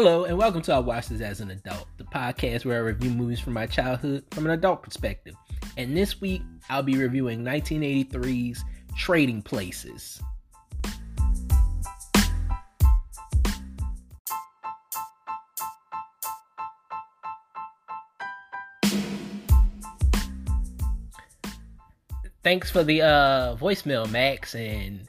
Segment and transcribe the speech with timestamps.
[0.00, 3.10] Hello, and welcome to I Watch This as an Adult, the podcast where I review
[3.10, 5.34] movies from my childhood from an adult perspective.
[5.76, 8.64] And this week, I'll be reviewing 1983's
[8.96, 10.22] Trading Places.
[22.44, 25.08] Thanks for the uh, voicemail, Max, and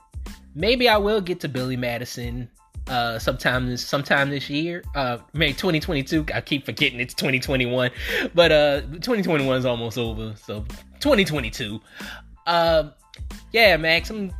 [0.56, 2.50] maybe I will get to Billy Madison
[2.90, 4.84] uh sometime this sometime this year.
[4.96, 7.92] Uh maybe 2022 i keep forgetting it's 2021
[8.34, 10.66] but uh 2021 is almost over so
[11.00, 11.80] 2022
[12.48, 12.92] um
[13.52, 14.32] yeah max i'm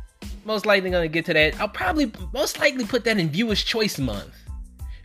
[0.44, 1.60] most likely gonna get to that.
[1.60, 4.34] I'll probably most likely put that in viewers choice month.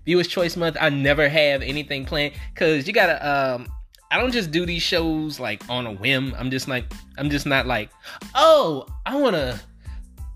[0.05, 3.67] Viewers choice month i never have anything planned because you gotta um
[4.11, 6.35] I don't just do these shows like on a whim.
[6.37, 6.85] I'm just like
[7.17, 7.89] I'm just not like,
[8.35, 9.59] oh, I wanna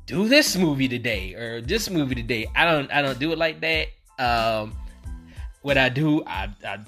[0.09, 2.47] do this movie today or this movie today.
[2.55, 3.89] I don't I don't do it like that.
[4.17, 4.75] Um,
[5.61, 6.79] what I do, I, I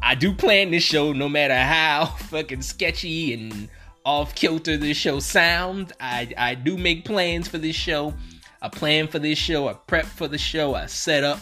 [0.00, 3.68] I do plan this show no matter how fucking sketchy and
[4.04, 5.92] off kilter this show sounds.
[6.00, 8.14] I I do make plans for this show.
[8.62, 9.66] I plan for this show.
[9.66, 10.76] I prep for the show.
[10.76, 11.40] I set up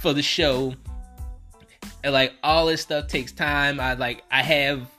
[0.00, 0.74] for the show.
[2.02, 3.78] And like all this stuff takes time.
[3.78, 4.90] I like I have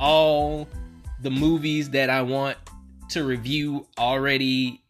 [0.00, 0.66] all
[1.22, 2.56] the movies that I want
[3.10, 4.80] to review already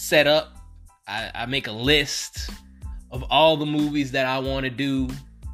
[0.00, 0.56] set up.
[1.06, 2.50] I, I make a list
[3.10, 5.08] of all the movies that I want to do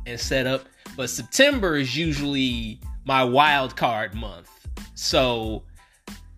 [0.06, 0.66] and set up.
[0.96, 4.50] But September is usually my wild card month.
[4.94, 5.64] So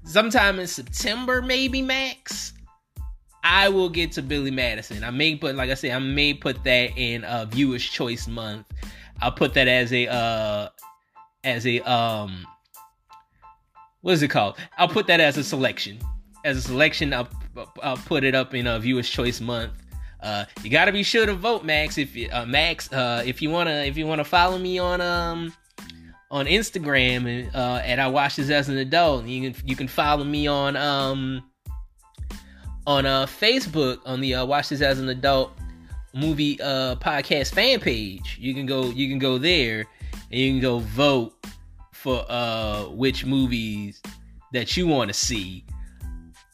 [0.04, 2.54] sometime in September, maybe max,
[3.44, 5.04] I will get to Billy Madison.
[5.04, 8.66] I may put, like I said, I may put that in a Viewers Choice month.
[9.20, 10.68] I'll put that as a uh
[11.44, 12.46] as a um
[14.00, 14.56] what is it called?
[14.78, 15.98] I'll put that as a selection.
[16.44, 17.28] As a selection, I'll,
[17.82, 19.72] I'll put it up in a Viewers Choice month.
[20.20, 21.96] Uh, you gotta be sure to vote, Max.
[21.96, 25.52] If you, uh, Max, uh, if you wanna, if you wanna follow me on um
[26.30, 30.24] on Instagram uh, and I watch this as an adult, you can you can follow
[30.24, 31.42] me on um
[32.86, 35.52] on uh Facebook on the uh, Watch This as an Adult
[36.14, 38.38] movie uh podcast fan page.
[38.40, 39.86] You can go you can go there
[40.30, 41.34] and you can go vote
[41.92, 44.02] for uh which movies
[44.52, 45.64] that you want to see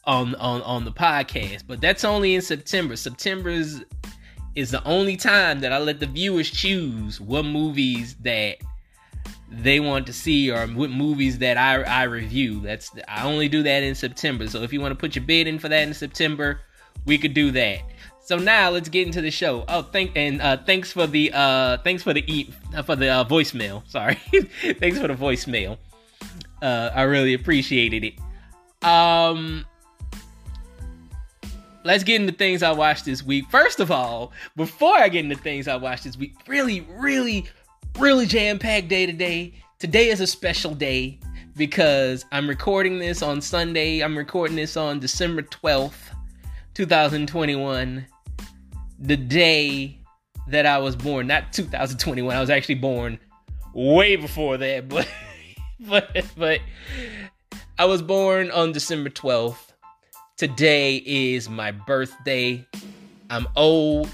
[0.05, 1.63] on on on the podcast.
[1.67, 2.95] But that's only in September.
[2.95, 3.83] September is
[4.55, 8.57] is the only time that I let the viewers choose what movies that
[9.51, 12.61] they want to see or what movies that I I review.
[12.61, 14.47] That's I only do that in September.
[14.47, 16.61] So if you want to put your bid in for that in September,
[17.05, 17.79] we could do that.
[18.25, 19.65] So now let's get into the show.
[19.67, 23.09] Oh, thank and uh, thanks for the uh, thanks for the e- uh, for the
[23.09, 23.87] uh, voicemail.
[23.89, 24.15] Sorry,
[24.79, 25.77] thanks for the voicemail.
[26.61, 28.87] Uh, I really appreciated it.
[28.87, 29.65] Um,
[31.85, 33.45] let's get into things I watched this week.
[33.49, 37.45] First of all, before I get into things I watched this week, really, really,
[37.97, 39.53] really jam packed day today.
[39.79, 41.19] Today is a special day
[41.55, 44.01] because I'm recording this on Sunday.
[44.01, 45.93] I'm recording this on December 12th,
[46.73, 48.05] 2021
[48.97, 49.99] the day
[50.47, 52.35] that I was born, not 2021.
[52.35, 53.19] I was actually born
[53.73, 55.07] way before that, but
[55.81, 56.61] but but
[57.77, 59.64] I was born on December 12th.
[60.37, 62.67] Today is my birthday.
[63.29, 64.09] I'm old.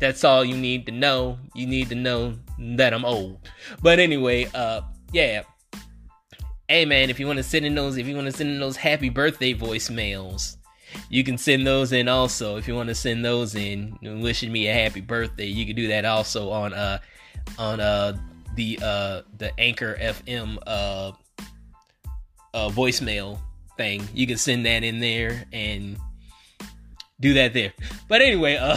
[0.00, 1.38] That's all you need to know.
[1.54, 3.38] You need to know that I'm old.
[3.82, 4.80] But anyway, uh
[5.12, 5.42] yeah.
[6.68, 8.60] Hey man, if you want to send in those if you want to send in
[8.60, 10.56] those happy birthday voicemails,
[11.10, 14.68] you can send those in also if you want to send those in wishing me
[14.68, 16.98] a happy birthday you can do that also on uh
[17.58, 18.16] on uh
[18.56, 21.12] the uh the anchor fm uh
[22.54, 23.38] uh voicemail
[23.76, 25.96] thing you can send that in there and
[27.20, 27.72] do that there
[28.08, 28.76] but anyway uh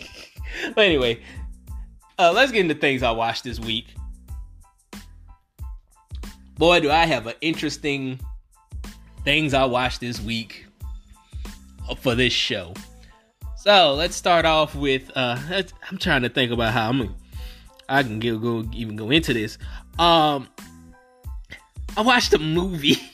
[0.74, 1.18] but anyway
[2.18, 3.94] uh let's get into things i watched this week
[6.58, 8.20] boy do i have an interesting
[9.24, 10.66] things i watched this week
[11.96, 12.74] for this show.
[13.56, 15.38] So let's start off with uh
[15.90, 17.14] I'm trying to think about how I'm Gonna,
[17.88, 19.58] I can go, go even go into this.
[19.98, 20.48] Um
[21.96, 22.96] I watched a movie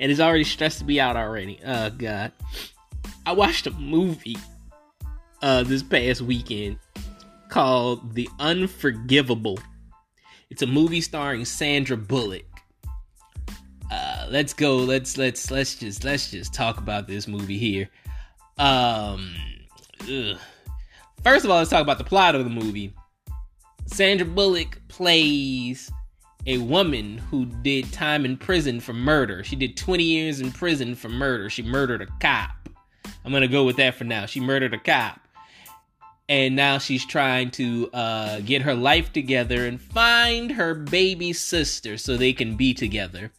[0.00, 1.58] and it's already stressed me out already.
[1.64, 2.32] Oh god.
[3.24, 4.38] I watched a movie
[5.42, 6.78] uh this past weekend
[7.48, 9.58] called The Unforgivable.
[10.50, 12.46] It's a movie starring Sandra Bullock
[13.90, 14.76] Uh let's go.
[14.78, 17.88] Let's let's let's just let's just talk about this movie here.
[18.58, 19.34] Um,
[20.02, 20.38] ugh.
[21.22, 22.94] first of all, let's talk about the plot of the movie.
[23.86, 25.90] Sandra Bullock plays
[26.46, 29.42] a woman who did time in prison for murder.
[29.42, 31.50] She did 20 years in prison for murder.
[31.50, 32.68] She murdered a cop.
[33.24, 34.26] I'm gonna go with that for now.
[34.26, 35.20] She murdered a cop.
[36.28, 41.96] and now she's trying to uh, get her life together and find her baby sister
[41.96, 43.30] so they can be together.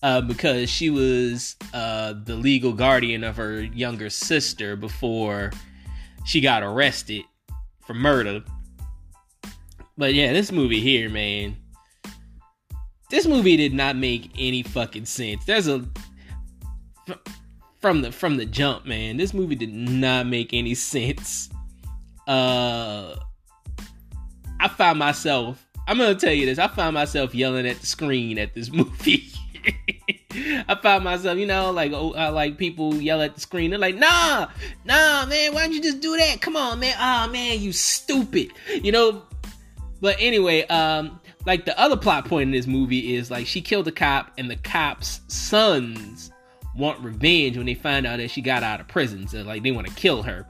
[0.00, 5.50] Uh, because she was uh, the legal guardian of her younger sister before
[6.24, 7.24] she got arrested
[7.84, 8.42] for murder.
[9.96, 11.56] But yeah, this movie here, man.
[13.10, 15.44] This movie did not make any fucking sense.
[15.44, 15.84] There's a
[17.80, 19.16] from the from the jump, man.
[19.16, 21.48] This movie did not make any sense.
[22.26, 23.16] Uh
[24.60, 28.38] I found myself I'm gonna tell you this, I found myself yelling at the screen
[28.38, 29.32] at this movie.
[30.68, 33.70] I found myself, you know, like oh, uh, like people yell at the screen.
[33.70, 34.48] They're like, "Nah,
[34.84, 36.40] nah, man, why don't you just do that?
[36.42, 36.94] Come on, man.
[36.98, 38.52] Ah, oh, man, you stupid."
[38.82, 39.22] You know.
[40.00, 43.88] But anyway, um, like the other plot point in this movie is like she killed
[43.88, 46.30] a cop, and the cop's sons
[46.76, 49.26] want revenge when they find out that she got out of prison.
[49.26, 50.46] So like they want to kill her.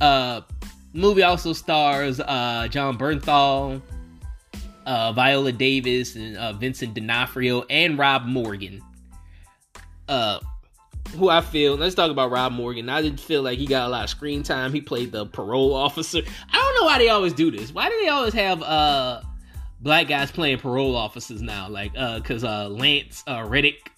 [0.00, 0.42] Uh,
[0.92, 3.80] movie also stars uh Jon Bernthal,
[4.86, 8.82] uh, Viola Davis and uh, Vincent D'Onofrio and Rob Morgan.
[10.08, 10.40] Uh,
[11.10, 11.76] who I feel.
[11.76, 12.88] Let's talk about Rob Morgan.
[12.88, 14.72] I didn't feel like he got a lot of screen time.
[14.72, 16.18] He played the parole officer.
[16.50, 17.72] I don't know why they always do this.
[17.72, 19.22] Why do they always have uh
[19.80, 21.68] black guys playing parole officers now?
[21.68, 23.90] Like uh, cause uh Lance uh, Reddick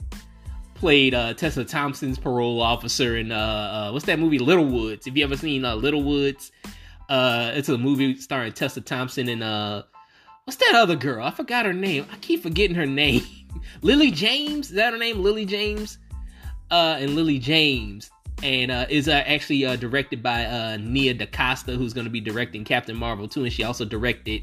[0.74, 5.06] played uh Tessa Thompson's parole officer in uh, uh what's that movie Little Woods?
[5.06, 6.50] If you ever seen uh Little Woods?
[7.06, 9.82] Uh, it's a movie starring Tessa Thompson and uh
[10.44, 11.24] what's that other girl?
[11.24, 12.06] I forgot her name.
[12.12, 13.22] I keep forgetting her name.
[13.82, 15.22] Lily James, is that her name?
[15.22, 15.98] Lily James?
[16.74, 18.10] Uh, and Lily James.
[18.42, 22.20] And uh, is uh, actually uh, directed by uh, Nia DaCosta, who's going to be
[22.20, 23.44] directing Captain Marvel too.
[23.44, 24.42] And she also directed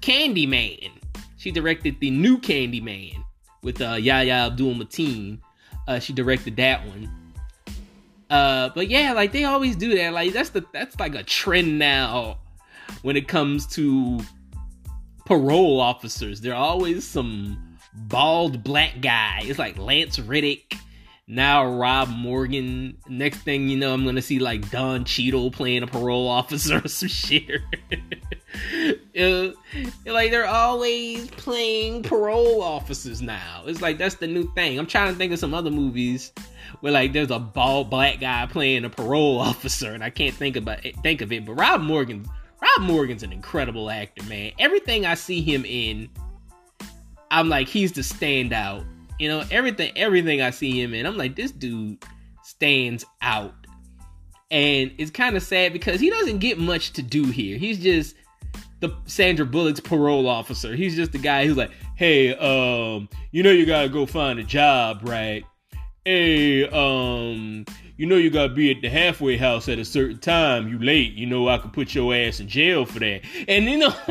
[0.00, 0.90] Candyman.
[1.36, 3.22] She directed the new Candyman
[3.62, 5.40] with uh, Yahya Abdul Mateen.
[5.86, 7.10] Uh, she directed that one.
[8.30, 10.14] Uh, but yeah, like they always do that.
[10.14, 12.38] Like that's the that's like a trend now
[13.02, 14.20] when it comes to
[15.26, 16.40] parole officers.
[16.40, 19.40] There are always some bald black guy.
[19.42, 20.74] It's like Lance Reddick.
[21.30, 22.96] Now Rob Morgan.
[23.06, 26.88] Next thing you know, I'm gonna see like Don Cheadle playing a parole officer or
[26.88, 27.60] some shit.
[29.20, 29.48] uh,
[30.06, 33.62] like they're always playing parole officers now.
[33.66, 34.78] It's like that's the new thing.
[34.78, 36.32] I'm trying to think of some other movies
[36.80, 40.56] where like there's a bald black guy playing a parole officer, and I can't think
[40.56, 41.44] about it, think of it.
[41.44, 42.26] But Rob Morgan
[42.62, 44.52] Rob Morgan's an incredible actor, man.
[44.58, 46.08] Everything I see him in,
[47.30, 48.86] I'm like, he's the standout.
[49.18, 52.02] You know, everything everything I see him in, I'm like, this dude
[52.42, 53.54] stands out.
[54.50, 57.58] And it's kind of sad because he doesn't get much to do here.
[57.58, 58.14] He's just
[58.80, 60.74] the Sandra Bullock's parole officer.
[60.74, 64.44] He's just the guy who's like, hey, um, you know you gotta go find a
[64.44, 65.44] job, right?
[66.04, 67.64] Hey, um,
[67.96, 70.68] you know you gotta be at the halfway house at a certain time.
[70.68, 73.22] You late, you know I could put your ass in jail for that.
[73.48, 73.90] And you know,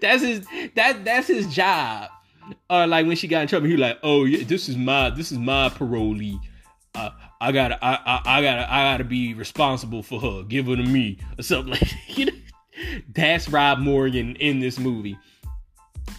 [0.00, 2.08] that's his that that's his job.
[2.68, 5.10] Or like when she got in trouble, he was like, oh yeah, this is my
[5.10, 6.38] this is my parolee.
[6.94, 7.10] Uh,
[7.40, 10.42] I gotta I, I, I gotta I gotta be responsible for her.
[10.44, 12.32] Give her to me or something like you know?
[13.14, 15.18] That's Rob Morgan in this movie.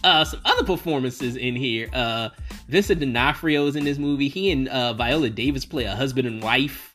[0.04, 1.88] Uh, some other performances in here.
[1.92, 2.30] Uh,
[2.68, 4.28] Vincent D'Onofrio is in this movie.
[4.28, 6.94] He and uh, Viola Davis play a husband and wife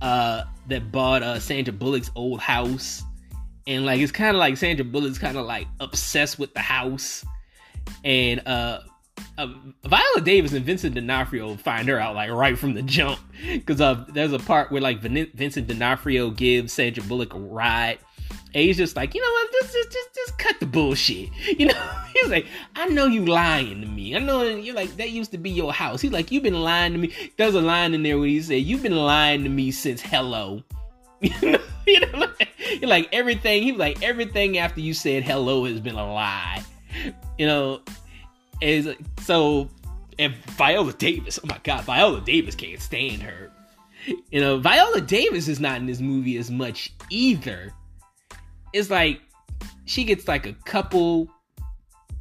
[0.00, 3.02] uh, that bought uh, Sandra Bullock's old house,
[3.66, 7.24] and like it's kind of like Sandra Bullock's kind of like obsessed with the house,
[8.04, 8.80] and uh,
[9.38, 9.46] uh,
[9.84, 13.20] Viola Davis and Vincent D'Onofrio find her out like right from the jump
[13.52, 17.98] because uh, there's a part where like Vincent D'Onofrio gives Sandra Bullock a ride
[18.54, 21.30] and he's just like, you know what, just, just, just, just cut the bullshit.
[21.58, 24.14] You know, he's like, I know you lying to me.
[24.14, 26.00] I know you're like, that used to be your house.
[26.00, 27.12] He's like, you've been lying to me.
[27.36, 30.62] There's a line in there where he said, you've been lying to me since hello.
[31.20, 33.62] you know, you're like everything.
[33.62, 36.62] He was like, everything after you said hello has been a lie.
[37.38, 37.80] You know,
[38.60, 38.88] is
[39.20, 39.68] so.
[40.18, 43.50] And Viola Davis, oh my God, Viola Davis can't stand her.
[44.30, 47.72] You know, Viola Davis is not in this movie as much either
[48.74, 49.20] it's like
[49.86, 51.30] she gets like a couple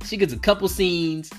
[0.06, 1.30] she gets a couple scenes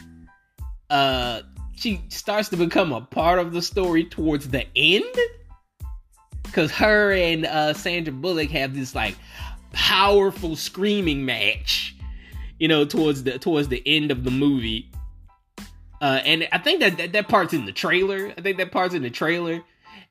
[0.91, 1.41] uh
[1.77, 5.17] she starts to become a part of the story towards the end
[6.43, 9.17] because her and uh sandra bullock have this like
[9.73, 11.94] powerful screaming match
[12.59, 14.91] you know towards the towards the end of the movie.
[16.01, 18.33] Uh and i think that that, that part's in the trailer.
[18.37, 19.63] I think that part's in the trailer.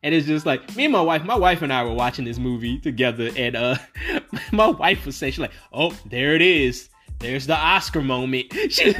[0.01, 2.37] And it's just like me and my wife my wife and i were watching this
[2.37, 3.29] movie together.
[3.35, 3.75] And uh
[4.51, 6.89] my wife was saying she's like oh there it is.
[7.19, 8.53] There's the oscar moment.
[8.69, 8.95] She,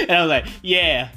[0.00, 1.10] and i was like yeah.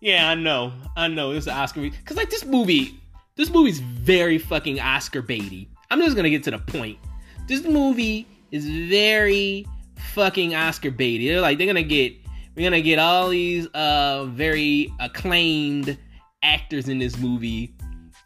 [0.00, 0.72] Yeah i know.
[0.96, 1.32] I know.
[1.32, 2.98] An oscar because like this movie
[3.38, 5.68] this movie's very fucking Oscar baity.
[5.92, 6.98] I'm just gonna get to the point.
[7.46, 9.66] This movie is very
[10.14, 11.28] fucking Oscar baity.
[11.28, 12.14] They're like they're gonna get
[12.54, 15.98] we're gonna get all these uh very acclaimed
[16.42, 17.74] actors in this movie,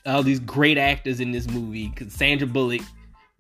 [0.07, 1.91] all these great actors in this movie.
[1.91, 2.83] Cause Sandra Bullock,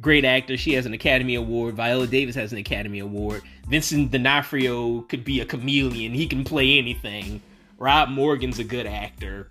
[0.00, 1.74] great actor, she has an Academy Award.
[1.74, 3.42] Viola Davis has an Academy Award.
[3.68, 7.40] Vincent D'Onofrio could be a chameleon; he can play anything.
[7.78, 9.50] Rob Morgan's a good actor.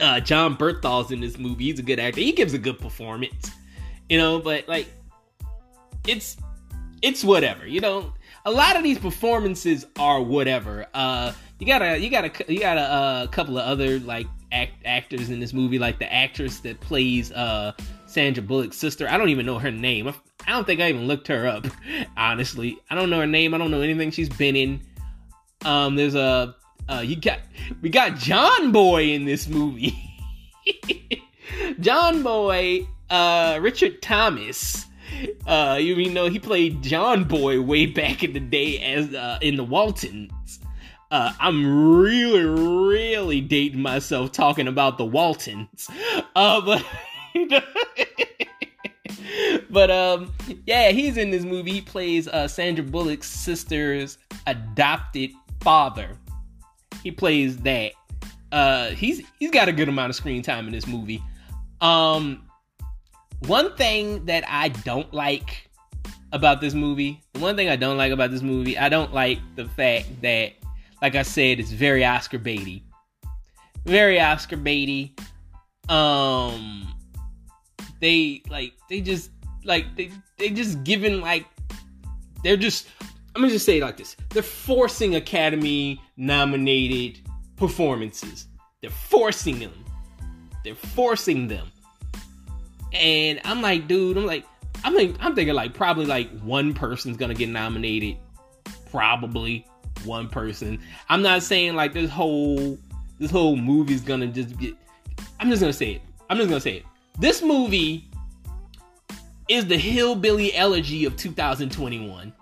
[0.00, 1.64] Uh, Jon Bernthal's in this movie.
[1.64, 2.20] He's a good actor.
[2.20, 3.50] He gives a good performance,
[4.08, 4.38] you know.
[4.38, 4.88] But like,
[6.06, 6.36] it's
[7.02, 8.12] it's whatever, you know.
[8.44, 10.86] A lot of these performances are whatever.
[10.94, 14.26] Uh, you got a you got a you got a, uh, couple of other like
[14.50, 17.72] act, actors in this movie, like the actress that plays uh
[18.06, 19.08] Sandra Bullock's sister.
[19.08, 20.08] I don't even know her name.
[20.08, 21.66] I don't think I even looked her up.
[22.16, 23.54] Honestly, I don't know her name.
[23.54, 24.80] I don't know anything she's been in.
[25.64, 26.56] Um, there's a
[26.88, 27.38] uh, you got
[27.80, 29.96] we got John Boy in this movie.
[31.80, 34.86] John Boy, uh, Richard Thomas.
[35.46, 39.56] Uh, you know he played John Boy way back in the day as uh, in
[39.56, 40.60] the Waltons.
[41.10, 45.88] Uh, I'm really, really dating myself talking about the Waltons.
[46.34, 46.84] Uh, but
[49.70, 50.32] but um,
[50.66, 51.72] yeah, he's in this movie.
[51.72, 56.18] He plays uh, Sandra Bullock's sister's adopted father
[57.02, 57.92] he plays that.
[58.50, 61.22] Uh, he's he's got a good amount of screen time in this movie.
[61.80, 62.46] Um,
[63.46, 65.70] one thing that I don't like
[66.32, 69.66] about this movie, one thing I don't like about this movie, I don't like the
[69.66, 70.52] fact that,
[71.00, 72.82] like I said, it's very Oscar baity,
[73.84, 75.18] very Oscar baity.
[75.88, 76.94] Um,
[78.00, 79.30] they like they just
[79.64, 81.46] like they they just given like
[82.44, 82.86] they're just
[83.34, 87.20] I'm gonna just say it like this: they're forcing Academy nominated
[87.56, 88.46] performances.
[88.80, 89.84] They're forcing them.
[90.64, 91.71] They're forcing them.
[92.92, 94.44] And I'm like, dude, I'm like,
[94.84, 98.16] I'm I'm thinking like probably like one person's gonna get nominated.
[98.90, 99.66] Probably
[100.04, 100.80] one person.
[101.08, 102.78] I'm not saying like this whole
[103.18, 104.74] this whole movie's gonna just get.
[105.40, 106.02] I'm just gonna say it.
[106.28, 106.84] I'm just gonna say it.
[107.18, 108.08] This movie
[109.48, 112.32] is the hillbilly elegy of 2021.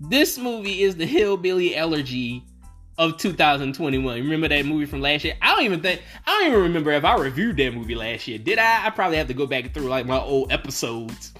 [0.00, 2.44] This movie is the hillbilly elegy
[2.98, 4.20] of 2021.
[4.20, 5.34] Remember that movie from last year?
[5.42, 8.38] I don't even think I don't even remember if I reviewed that movie last year.
[8.38, 8.86] Did I?
[8.86, 11.32] I probably have to go back through like my old episodes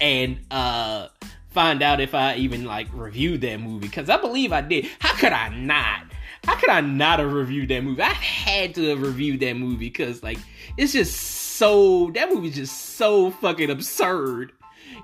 [0.00, 1.08] and uh
[1.50, 4.88] find out if I even like reviewed that movie because I believe I did.
[5.00, 6.04] How could I not?
[6.44, 8.02] How could I not have reviewed that movie?
[8.02, 10.38] I had to have reviewed that movie because like
[10.76, 14.52] it's just so that movie's just so fucking absurd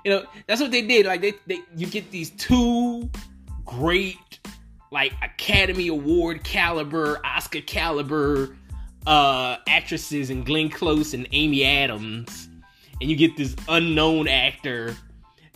[0.05, 1.05] you know, that's what they did.
[1.07, 3.09] Like they, they you get these two
[3.65, 4.39] great
[4.91, 8.55] like Academy Award caliber, Oscar caliber
[9.07, 12.49] uh actresses in Glenn Close and Amy Adams,
[12.99, 14.95] and you get this unknown actor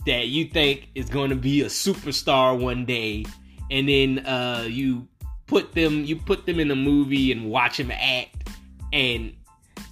[0.06, 3.24] that you think is going to be a superstar one day,
[3.70, 5.08] and then uh you
[5.46, 8.48] put them you put them in a movie and watch them act
[8.92, 9.34] and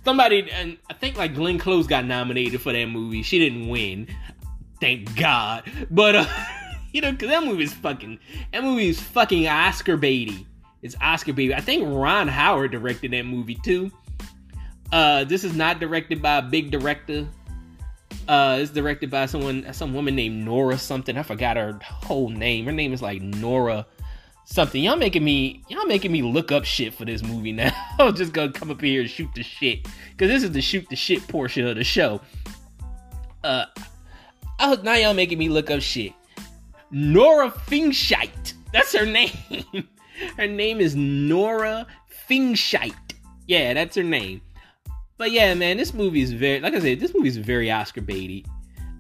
[0.05, 3.23] somebody and I think like Glenn Close got nominated for that movie.
[3.23, 4.09] She didn't win.
[4.81, 5.65] Thank God.
[5.91, 6.27] But uh,
[6.93, 8.19] you know, cause that movie is fucking
[8.53, 10.47] that movie is fucking Oscar baity.
[10.83, 11.55] It's Oscar baity.
[11.55, 13.91] I think Ron Howard directed that movie too.
[14.93, 17.27] Uh, this is not directed by a big director.
[18.27, 21.17] Uh, it's directed by someone, some woman named Nora something.
[21.17, 22.65] I forgot her whole name.
[22.65, 23.87] Her name is like Nora
[24.45, 24.83] something.
[24.83, 27.73] Y'all making me, y'all making me look up shit for this movie now.
[27.99, 30.89] I'm just gonna come up here and shoot the shit because this is the shoot
[30.89, 32.21] the shit portion of the show.
[33.45, 33.67] Uh,
[34.61, 36.13] Oh, now y'all making me look up shit.
[36.91, 38.55] Nora Fingscheidt.
[38.73, 39.33] That's her name.
[40.37, 41.87] her name is Nora
[42.29, 42.95] Fingscheidt.
[43.47, 44.41] Yeah, that's her name.
[45.17, 48.03] But yeah, man, this movie is very, like I said, this movie is very Oscar
[48.03, 48.47] baity.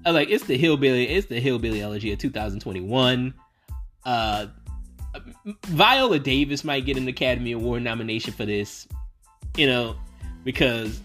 [0.04, 3.34] Uh, like it's the hillbilly, it's the hillbilly elegy of 2021.
[4.04, 4.46] Uh,
[5.66, 8.88] Viola Davis might get an Academy Award nomination for this,
[9.56, 9.96] you know,
[10.44, 11.00] because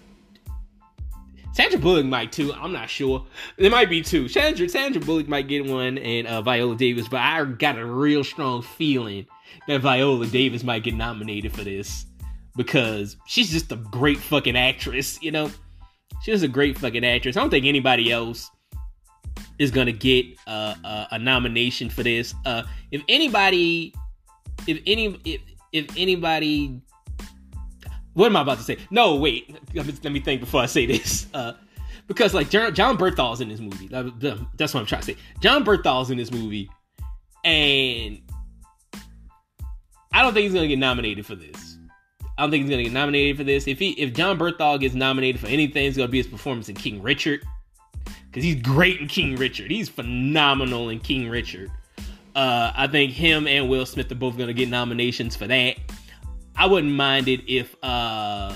[1.53, 2.51] Sandra Bullock might too.
[2.53, 3.25] I'm not sure.
[3.57, 4.27] There might be two.
[4.27, 7.07] Sandra Sandra Bullock might get one, and uh, Viola Davis.
[7.07, 9.27] But I got a real strong feeling
[9.67, 12.07] that Viola Davis might get nominated for this
[12.55, 15.21] because she's just a great fucking actress.
[15.21, 15.51] You know,
[16.23, 17.37] she's a great fucking actress.
[17.37, 18.49] I don't think anybody else
[19.59, 22.33] is gonna get uh, a, a nomination for this.
[22.47, 23.93] Uh, if anybody,
[24.65, 25.41] if any, if
[25.71, 26.81] if anybody
[28.13, 28.77] what am I about to say?
[28.91, 29.55] No, wait.
[29.73, 31.27] Let me think before I say this.
[31.35, 31.53] Uh,
[32.07, 33.87] because like Jon, Bernthal's in this movie.
[33.87, 35.17] That's what I'm trying to say.
[35.39, 36.69] Jon Bernthal's in this movie,
[37.43, 38.21] and
[40.11, 41.77] I don't think he's gonna get nominated for this.
[42.37, 43.67] I don't think he's gonna get nominated for this.
[43.67, 46.75] If he if Jon Bernthal gets nominated for anything, it's gonna be his performance in
[46.75, 47.43] King Richard.
[48.33, 49.69] Cause he's great in King Richard.
[49.69, 51.71] He's phenomenal in King Richard.
[52.35, 55.77] Uh, I think him and Will Smith are both gonna get nominations for that.
[56.55, 58.53] I wouldn't mind it if uh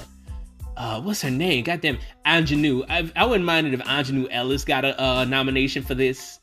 [0.76, 1.64] uh what's her name?
[1.64, 2.86] Goddamn Aunjanue.
[2.90, 6.40] I, I wouldn't mind it if Aunjanue Ellis got a uh, nomination for this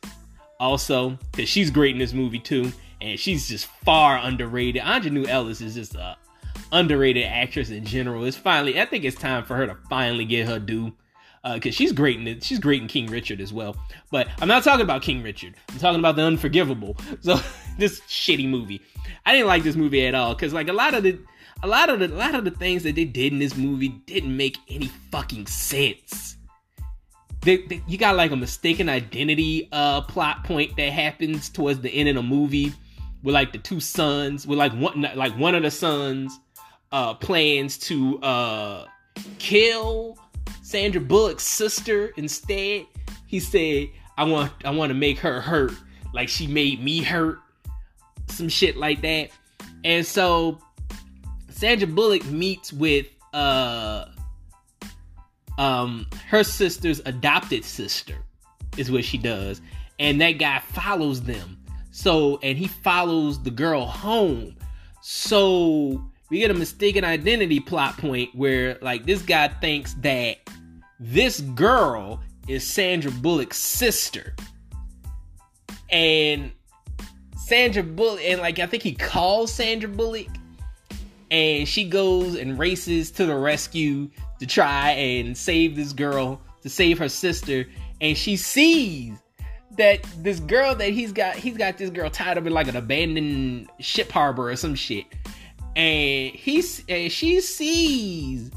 [0.60, 4.82] also because she's great in this movie too, and she's just far underrated.
[4.82, 6.16] Aunjanue Ellis is just a
[6.72, 8.24] underrated actress in general.
[8.24, 10.92] It's finally, I think it's time for her to finally get her due
[11.44, 12.42] Uh because uh, she's great in it.
[12.42, 13.76] She's great in King Richard as well.
[14.10, 15.54] But I'm not talking about King Richard.
[15.70, 16.96] I'm talking about the Unforgivable.
[17.20, 17.38] So
[17.78, 18.80] this shitty movie.
[19.26, 21.18] I didn't like this movie at all because like a lot of the
[21.62, 23.88] a lot of the a lot of the things that they did in this movie
[24.06, 26.36] didn't make any fucking sense.
[27.42, 31.90] They, they, you got like a mistaken identity uh plot point that happens towards the
[31.90, 32.72] end of the movie
[33.22, 36.38] with like the two sons with like one like one of the sons
[36.92, 38.86] uh plans to uh
[39.38, 40.18] kill
[40.62, 42.86] Sandra Bullock's sister instead.
[43.26, 45.72] He said, "I want I want to make her hurt
[46.12, 47.38] like she made me hurt."
[48.28, 49.30] Some shit like that.
[49.84, 50.58] And so
[51.64, 54.04] Sandra Bullock meets with uh
[55.56, 58.16] um her sister's adopted sister
[58.76, 59.62] is what she does
[59.98, 61.58] and that guy follows them.
[61.90, 64.56] So and he follows the girl home.
[65.00, 70.36] So we get a mistaken identity plot point where like this guy thinks that
[71.00, 74.36] this girl is Sandra Bullock's sister.
[75.88, 76.52] And
[77.38, 80.28] Sandra Bullock and like I think he calls Sandra Bullock
[81.34, 86.68] and she goes and races to the rescue to try and save this girl, to
[86.68, 87.66] save her sister,
[88.00, 89.18] and she sees
[89.76, 92.76] that this girl that he's got, he's got this girl tied up in like an
[92.76, 95.06] abandoned ship harbor or some shit,
[95.74, 98.52] and he's and she sees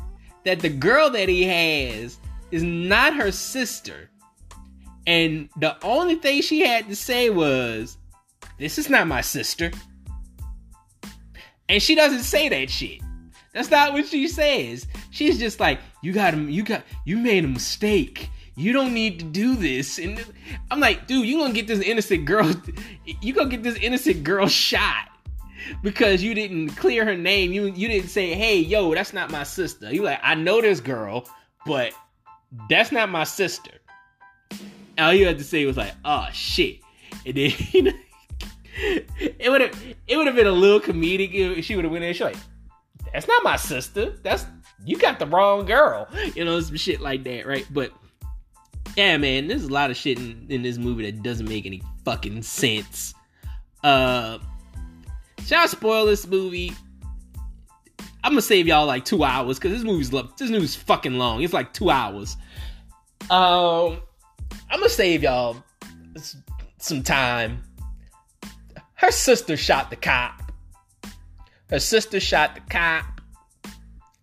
[0.45, 2.19] that the girl that he has
[2.51, 4.07] is not her sister,
[5.07, 7.97] and the only thing she had to say was,
[8.59, 9.71] "This is not my sister."
[11.69, 13.01] And she doesn't say that shit.
[13.53, 14.88] That's not what she says.
[15.10, 18.30] She's just like, you got you got, you made a mistake.
[18.56, 19.99] You don't need to do this.
[19.99, 20.23] And
[20.71, 22.51] I'm like, dude, you gonna get this innocent girl,
[23.21, 25.10] you gonna get this innocent girl shot
[25.82, 27.51] because you didn't clear her name.
[27.51, 29.93] You you didn't say, hey, yo, that's not my sister.
[29.93, 31.27] You like, I know this girl,
[31.65, 31.93] but
[32.69, 33.71] that's not my sister.
[34.97, 36.80] All you had to say was like, oh shit.
[37.25, 37.91] And then you know,
[39.19, 42.03] it would have it would have been a little comedic if she would have went
[42.03, 42.13] in.
[42.13, 42.37] She like,
[43.11, 44.13] that's not my sister.
[44.21, 44.45] That's
[44.85, 46.07] you got the wrong girl.
[46.35, 47.65] You know, some shit like that, right?
[47.71, 47.91] But
[48.95, 51.81] yeah, man, there's a lot of shit in, in this movie that doesn't make any
[52.05, 53.15] fucking sense.
[53.83, 54.37] Uh,
[55.45, 56.73] shall I spoil this movie?
[58.23, 61.41] I'm gonna save y'all like two hours because this movie's this movie's fucking long.
[61.41, 62.37] It's like two hours.
[63.31, 64.01] Um,
[64.69, 65.63] I'm gonna save y'all
[66.77, 67.63] some time
[68.97, 70.51] her sister shot the cop.
[71.69, 73.21] Her sister shot the cop,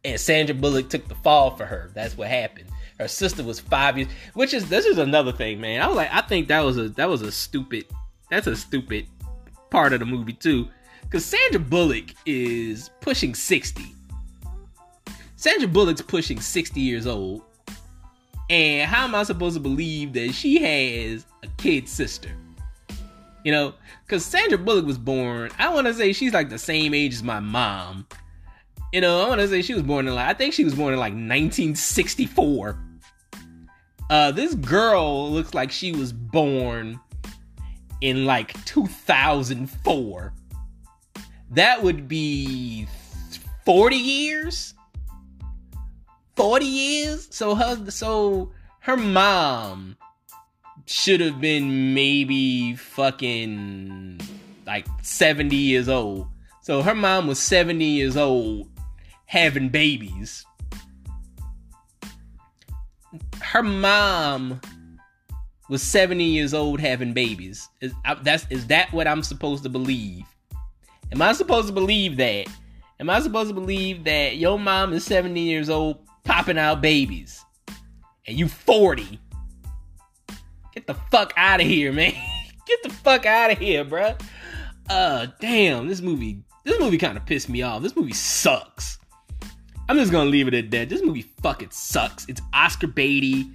[0.05, 1.91] and Sandra Bullock took the fall for her.
[1.95, 2.69] That's what happened.
[2.99, 5.83] Her sister was five years, which is this is another thing, man.
[5.83, 7.87] I was like, I think that was a that was a stupid.
[8.31, 9.07] That's a stupid
[9.71, 10.69] part of the movie too,
[11.03, 13.95] because Sandra Bullock is pushing sixty.
[15.37, 17.43] Sandra Bullock's pushing sixty years old,
[18.49, 22.31] and how am I supposed to believe that she has a kid sister?
[23.45, 26.95] You know, because Sandra Bullock was born, I want to say she's like the same
[26.95, 28.07] age as my mom.
[28.93, 30.75] You know, I want to say she was born in like, I think she was
[30.75, 32.79] born in like 1964.
[34.09, 36.99] Uh, this girl looks like she was born
[38.01, 40.35] in like 2004.
[41.51, 42.87] That would be
[43.65, 44.75] 40 years?
[46.37, 47.29] 40 years?
[47.31, 49.97] So her, so her mom
[50.87, 54.21] should have been maybe fucking
[54.67, 56.29] like 70 years old.
[56.63, 58.69] So her mom was 70 years old
[59.27, 60.45] having babies.
[63.41, 64.61] Her mom
[65.69, 67.69] was 70 years old having babies.
[67.81, 67.93] Is
[68.23, 70.25] that's is that what I'm supposed to believe?
[71.13, 72.47] Am I supposed to believe that?
[73.01, 77.45] Am I supposed to believe that your mom is 70 years old popping out babies
[78.27, 79.21] and you 40
[80.75, 82.13] Get the fuck out of here, man.
[82.67, 84.21] Get the fuck out of here, bruh.
[84.89, 87.83] Uh, damn, this movie, this movie kind of pissed me off.
[87.83, 88.99] This movie sucks.
[89.89, 90.89] I'm just gonna leave it at that.
[90.89, 92.27] This movie fucking sucks.
[92.29, 93.53] It's Oscar baity.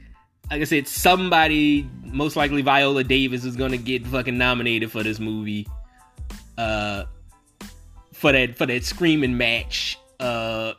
[0.49, 5.19] Like I said, somebody, most likely Viola Davis, is gonna get fucking nominated for this
[5.19, 5.67] movie.
[6.57, 7.05] Uh,
[8.13, 9.97] for that for that screaming match.
[10.19, 10.73] Uh,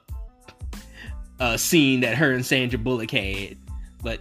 [1.40, 3.56] uh, scene that her and Sandra Bullock had.
[4.02, 4.20] But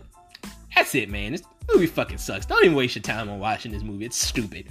[0.73, 1.33] that's it, man.
[1.33, 2.45] This movie fucking sucks.
[2.45, 4.05] Don't even waste your time on watching this movie.
[4.05, 4.67] It's stupid.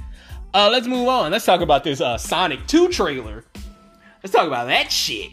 [0.54, 1.32] Uh, let's move on.
[1.32, 3.44] Let's talk about this uh, Sonic 2 trailer.
[4.22, 5.32] Let's talk about that shit.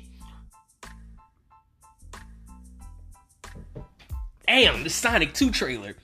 [4.47, 5.95] Damn, the Sonic 2 trailer.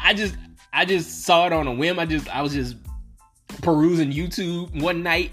[0.00, 0.36] I just
[0.72, 1.98] I just saw it on a whim.
[1.98, 2.76] I just I was just
[3.62, 5.32] perusing YouTube one night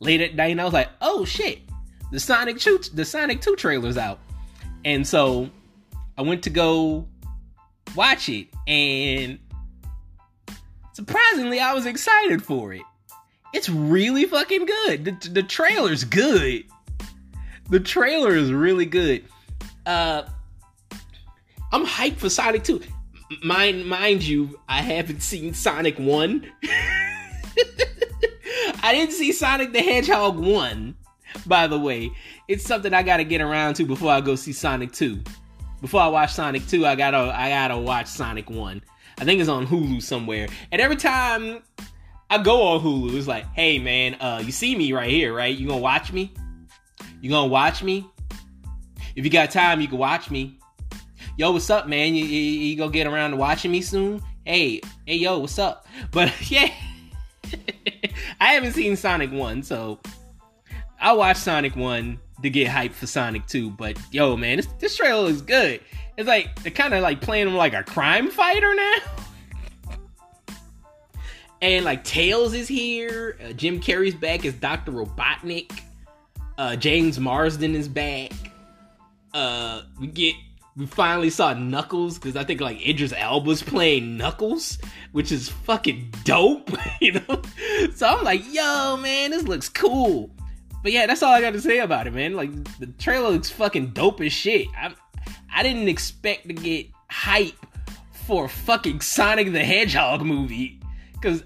[0.00, 1.60] late at night and I was like, "Oh shit.
[2.10, 4.20] The Sonic 2 the Sonic 2 trailer's out."
[4.84, 5.50] And so
[6.16, 7.06] I went to go
[7.94, 9.38] watch it and
[10.92, 12.82] surprisingly I was excited for it.
[13.52, 15.04] It's really fucking good.
[15.04, 16.64] The, the trailer's good.
[17.68, 19.24] The trailer is really good.
[19.84, 20.22] Uh
[21.72, 22.82] I'm hyped for Sonic 2.
[23.42, 26.46] Mind mind you, I haven't seen Sonic 1.
[28.84, 30.94] I didn't see Sonic the Hedgehog 1,
[31.46, 32.10] by the way.
[32.48, 35.22] It's something I gotta get around to before I go see Sonic 2.
[35.82, 38.82] Before I watch Sonic 2, I gotta I gotta watch Sonic 1.
[39.18, 40.48] I think it's on Hulu somewhere.
[40.70, 41.62] And every time
[42.30, 45.54] I go on Hulu, it's like, hey man, uh, you see me right here, right?
[45.54, 46.32] You gonna watch me?
[47.20, 48.06] You gonna watch me?
[49.14, 50.58] If you got time, you can watch me
[51.36, 52.14] yo, what's up, man?
[52.14, 54.22] You, you, you gonna get around to watching me soon?
[54.44, 55.86] Hey, hey, yo, what's up?
[56.10, 56.70] But yeah,
[58.40, 60.00] I haven't seen Sonic 1, so
[61.00, 63.70] I'll watch Sonic 1 to get hyped for Sonic 2.
[63.70, 65.80] But yo, man, this, this trailer is good.
[66.16, 68.96] It's like they're kind of like playing him like a crime fighter now.
[71.62, 73.38] and like Tails is here.
[73.42, 74.92] Uh, Jim Carrey's back as Dr.
[74.92, 75.80] Robotnik.
[76.58, 78.32] Uh, James Marsden is back.
[79.32, 80.34] Uh, we get
[80.76, 84.78] we finally saw Knuckles because I think like Idris Elba's playing Knuckles,
[85.12, 87.42] which is fucking dope, you know.
[87.94, 90.30] So I'm like, yo, man, this looks cool.
[90.82, 92.34] But yeah, that's all I got to say about it, man.
[92.34, 94.66] Like the trailer looks fucking dope as shit.
[94.76, 94.94] I
[95.54, 97.54] I didn't expect to get hype
[98.26, 100.80] for fucking Sonic the Hedgehog movie
[101.12, 101.44] because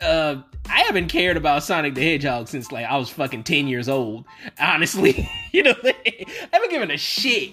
[0.00, 0.36] uh,
[0.68, 4.24] I haven't cared about Sonic the Hedgehog since like I was fucking ten years old.
[4.60, 7.52] Honestly, you know, I haven't given a shit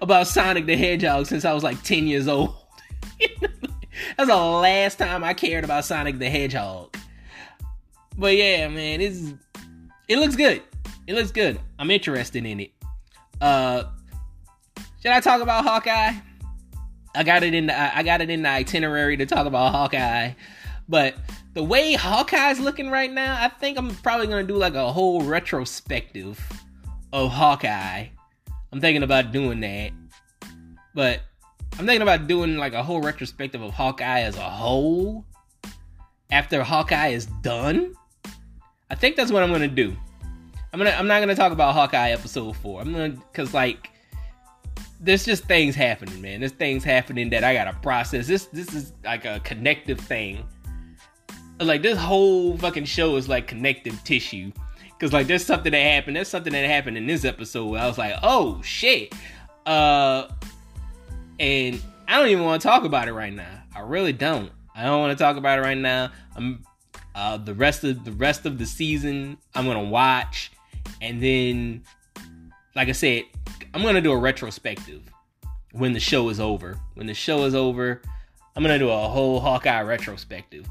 [0.00, 2.54] about Sonic the Hedgehog since I was like 10 years old.
[4.16, 6.96] That's the last time I cared about Sonic the Hedgehog.
[8.16, 9.32] But yeah, man, it's
[10.08, 10.62] it looks good.
[11.06, 11.58] It looks good.
[11.78, 12.70] I'm interested in it.
[13.40, 13.84] Uh
[15.02, 16.12] should I talk about Hawkeye?
[17.14, 20.32] I got it in the I got it in the itinerary to talk about Hawkeye.
[20.88, 21.14] But
[21.54, 25.22] the way Hawkeye's looking right now, I think I'm probably gonna do like a whole
[25.22, 26.40] retrospective
[27.12, 28.06] of Hawkeye
[28.72, 29.92] I'm thinking about doing that.
[30.94, 31.20] But
[31.78, 35.26] I'm thinking about doing like a whole retrospective of Hawkeye as a whole
[36.30, 37.94] after Hawkeye is done.
[38.92, 39.96] I think that's what I'm gonna do.
[40.70, 42.82] I'm gonna I'm not gonna talk about Hawkeye episode four.
[42.82, 43.88] I'm gonna cause like
[45.00, 46.40] there's just things happening, man.
[46.40, 48.26] There's things happening that I gotta process.
[48.26, 50.46] This this is like a connective thing.
[51.58, 54.52] Like this whole fucking show is like connective tissue.
[55.00, 56.16] Cause like there's something that happened.
[56.16, 59.14] There's something that happened in this episode where I was like, oh shit.
[59.64, 60.28] Uh
[61.40, 63.62] and I don't even want to talk about it right now.
[63.74, 64.52] I really don't.
[64.74, 66.12] I don't want to talk about it right now.
[66.36, 66.62] I'm
[67.14, 70.52] uh the rest of the rest of the season I'm gonna watch
[71.00, 71.82] and then
[72.74, 73.24] like I said,
[73.74, 75.02] I'm gonna do a retrospective
[75.72, 76.78] when the show is over.
[76.94, 78.00] When the show is over,
[78.56, 80.66] I'm gonna do a whole Hawkeye retrospective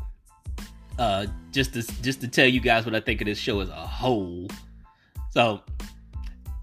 [0.97, 3.69] uh, just to just to tell you guys what I think of this show as
[3.69, 4.47] a whole.
[5.31, 5.61] So,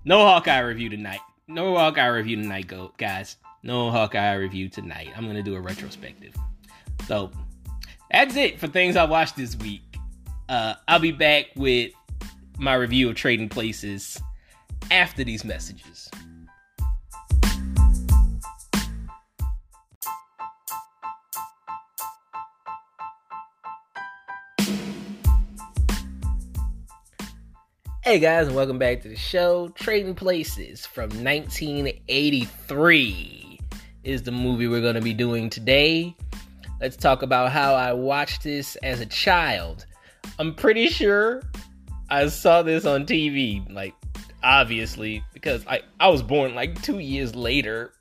[0.05, 1.21] no Hawkeye review tonight.
[1.47, 3.37] No Hawkeye review tonight, go guys.
[3.63, 5.11] No Hawkeye review tonight.
[5.17, 6.35] I'm gonna do a retrospective.
[7.07, 7.31] So
[8.11, 9.83] that's it for things I watched this week.
[10.49, 11.93] Uh, I'll be back with
[12.59, 14.21] my review of Trading Places
[14.91, 16.11] after these messages.
[28.03, 29.69] Hey guys, and welcome back to the show.
[29.75, 33.61] Trading Places from 1983
[34.03, 36.17] is the movie we're going to be doing today.
[36.81, 39.87] Let's talk about how I watched this as a child.
[40.39, 41.43] I'm pretty sure
[42.11, 43.95] I saw this on TV, like,
[44.43, 47.93] obviously, because I, I was born like two years later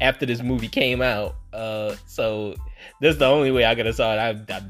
[0.00, 1.36] after this movie came out.
[1.52, 2.54] Uh, so
[3.00, 4.18] that's the only way I could have saw it.
[4.18, 4.62] I, I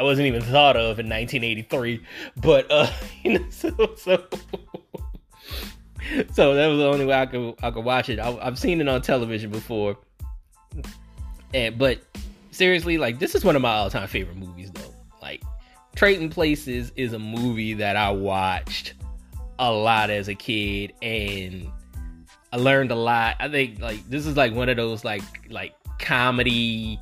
[0.00, 2.02] I wasn't even thought of in 1983.
[2.38, 2.90] But uh,
[3.22, 4.24] you know, so, so
[6.32, 8.18] so that was the only way I could I could watch it.
[8.18, 9.98] I, have seen it on television before,
[11.52, 12.00] and but
[12.50, 14.94] seriously, like this is one of my all time favorite movies though.
[15.22, 15.42] Like
[15.94, 18.94] Trading Places is a movie that I watched
[19.58, 21.70] a lot as a kid, and
[22.52, 23.36] I learned a lot.
[23.40, 26.98] I think like this is like one of those like like comedy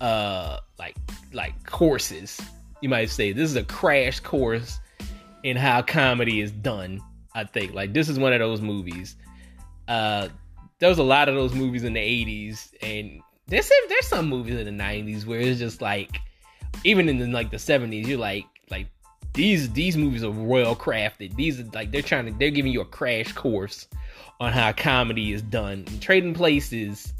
[0.00, 0.96] uh like
[1.32, 2.40] like courses
[2.80, 4.78] you might say this is a crash course
[5.42, 7.00] in how comedy is done
[7.34, 9.16] i think like this is one of those movies
[9.88, 10.28] uh
[10.78, 14.58] there was a lot of those movies in the 80s and there's there's some movies
[14.58, 16.20] in the 90s where it's just like
[16.84, 18.86] even in the, like the 70s you're like like
[19.34, 22.80] these these movies are well crafted these are like they're trying to they're giving you
[22.80, 23.86] a crash course
[24.40, 27.12] on how comedy is done and trading places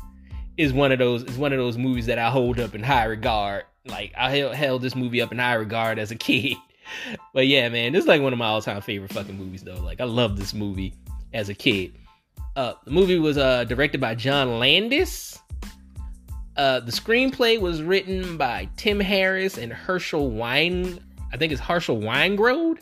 [0.58, 3.04] is one of those is one of those movies that I hold up in high
[3.04, 3.64] regard.
[3.86, 6.56] Like I held, held this movie up in high regard as a kid.
[7.32, 9.80] but yeah, man, this is like one of my all time favorite fucking movies though.
[9.80, 10.92] Like I love this movie
[11.32, 11.94] as a kid.
[12.56, 15.38] Uh, the movie was uh, directed by John Landis.
[16.58, 20.98] Uh, the screenplay was written by Tim Harris and Herschel Wine.
[21.32, 22.80] I think it's Herschel Weingrod.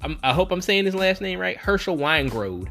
[0.00, 1.58] I'm, I hope I'm saying his last name right.
[1.58, 2.68] Herschel Weingrod.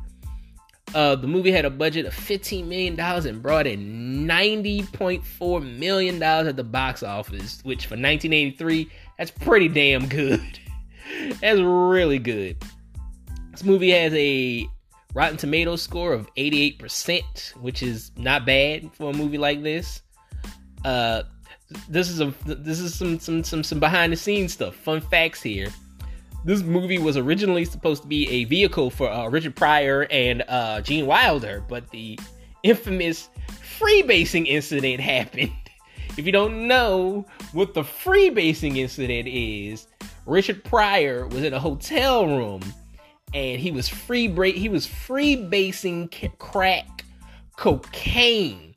[0.95, 6.55] Uh, the movie had a budget of $15 million and brought in $90.4 million at
[6.55, 10.41] the box office, which for 1983, that's pretty damn good.
[11.39, 12.57] that's really good.
[13.51, 14.67] This movie has a
[15.13, 20.03] Rotten Tomatoes score of 88%, which is not bad for a movie like this.
[20.85, 21.23] Uh,
[21.87, 24.75] this is a this is some some some some behind the scenes stuff.
[24.75, 25.69] Fun facts here
[26.45, 30.81] this movie was originally supposed to be a vehicle for uh, Richard Pryor and uh,
[30.81, 32.17] Gene Wilder, but the
[32.63, 33.29] infamous
[33.77, 35.51] freebasing incident happened.
[36.17, 39.87] If you don't know what the freebasing incident is,
[40.25, 42.61] Richard Pryor was in a hotel room
[43.33, 47.05] and he was free break he was freebasing crack
[47.57, 48.75] cocaine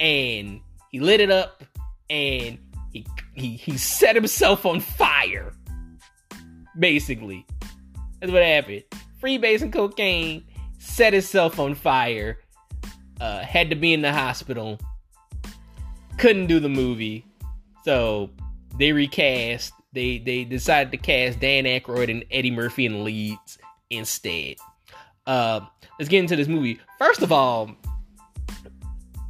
[0.00, 1.62] and he lit it up
[2.10, 2.58] and
[2.92, 5.52] he he, he set himself on fire
[6.78, 7.46] basically.
[8.20, 8.84] That's what happened.
[9.20, 10.44] free basing cocaine,
[10.78, 12.38] set himself on fire,
[13.20, 14.78] uh, had to be in the hospital,
[16.18, 17.24] couldn't do the movie,
[17.84, 18.30] so
[18.78, 19.72] they recast.
[19.92, 23.58] They they decided to cast Dan Aykroyd and Eddie Murphy in leads
[23.90, 24.56] instead.
[25.26, 25.60] Uh,
[25.98, 26.80] let's get into this movie.
[26.98, 27.70] First of all,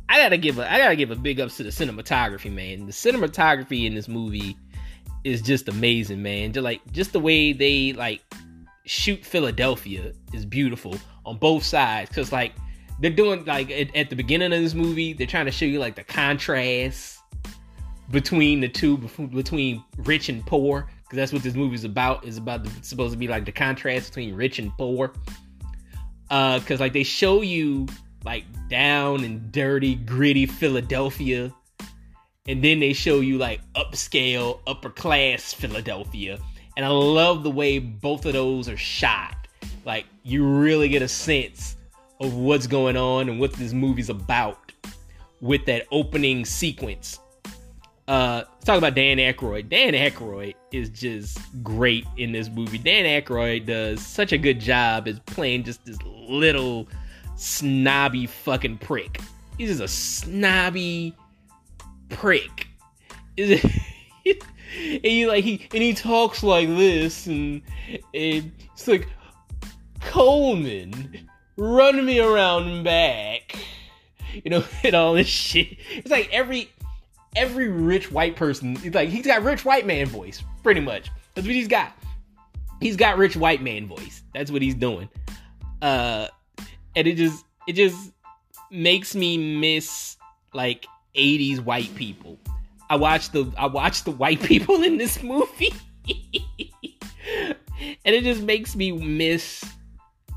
[0.09, 2.87] I gotta give a I gotta give a big ups to the cinematography, man.
[2.87, 4.57] The cinematography in this movie
[5.25, 6.53] is just amazing, man.
[6.53, 8.23] Just like just the way they like
[8.85, 12.53] shoot Philadelphia is beautiful on both sides because like
[13.01, 15.79] they're doing like at, at, the beginning of this movie they're trying to show you
[15.79, 17.19] like the contrast
[18.11, 18.99] between the two
[19.35, 23.19] between rich and poor because that's what this movie's about is about the, supposed to
[23.19, 25.13] be like the contrast between rich and poor
[26.31, 27.87] uh because like they show you
[28.25, 31.53] like down and dirty gritty philadelphia
[32.47, 36.39] and then they show you like upscale, upper class Philadelphia.
[36.77, 39.49] And I love the way both of those are shot.
[39.87, 41.77] Like you really get a sense
[42.21, 44.73] of what's going on and what this movie's about
[45.41, 47.19] with that opening sequence.
[48.07, 49.69] Uh, let's talk about Dan Aykroyd.
[49.71, 52.79] Dan Aykroyd is just great in this movie.
[52.79, 56.87] Dan Aykroyd does such a good job as playing just this little
[57.37, 59.21] snobby fucking prick.
[59.57, 61.15] He's just a snobby,
[62.11, 62.69] prick.
[63.39, 63.61] and
[65.03, 67.63] he like he and he talks like this and,
[68.13, 69.09] and it's like
[70.01, 73.57] Coleman, run me around back.
[74.35, 75.79] You know, and all this shit.
[75.93, 76.71] It's like every
[77.37, 81.11] every rich white person, like he's got rich white man voice, pretty much.
[81.35, 81.93] That's what he's got.
[82.81, 84.23] He's got rich white man voice.
[84.35, 85.09] That's what he's doing.
[85.83, 86.29] Uh
[86.97, 88.13] and it just it just
[88.71, 90.17] makes me miss
[90.53, 92.39] like 80s white people.
[92.91, 95.75] I watched the I watched the white people in this movie.
[98.05, 99.65] and it just makes me miss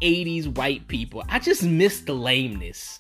[0.02, 1.24] 80s white people.
[1.30, 3.00] I just miss the lameness.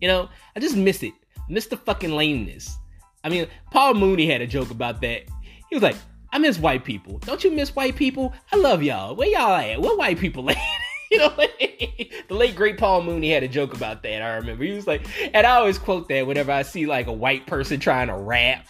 [0.00, 1.12] You know, I just miss it.
[1.38, 2.78] I miss the fucking lameness.
[3.22, 5.22] I mean, Paul Mooney had a joke about that.
[5.68, 5.96] He was like,
[6.32, 7.18] I miss white people.
[7.18, 8.32] Don't you miss white people?
[8.52, 9.14] I love y'all.
[9.14, 9.80] Where y'all at?
[9.80, 10.56] Where white people at?
[11.10, 14.22] you know, the late great Paul Mooney had a joke about that.
[14.22, 17.12] I remember he was like, and I always quote that whenever I see like a
[17.12, 18.68] white person trying to rap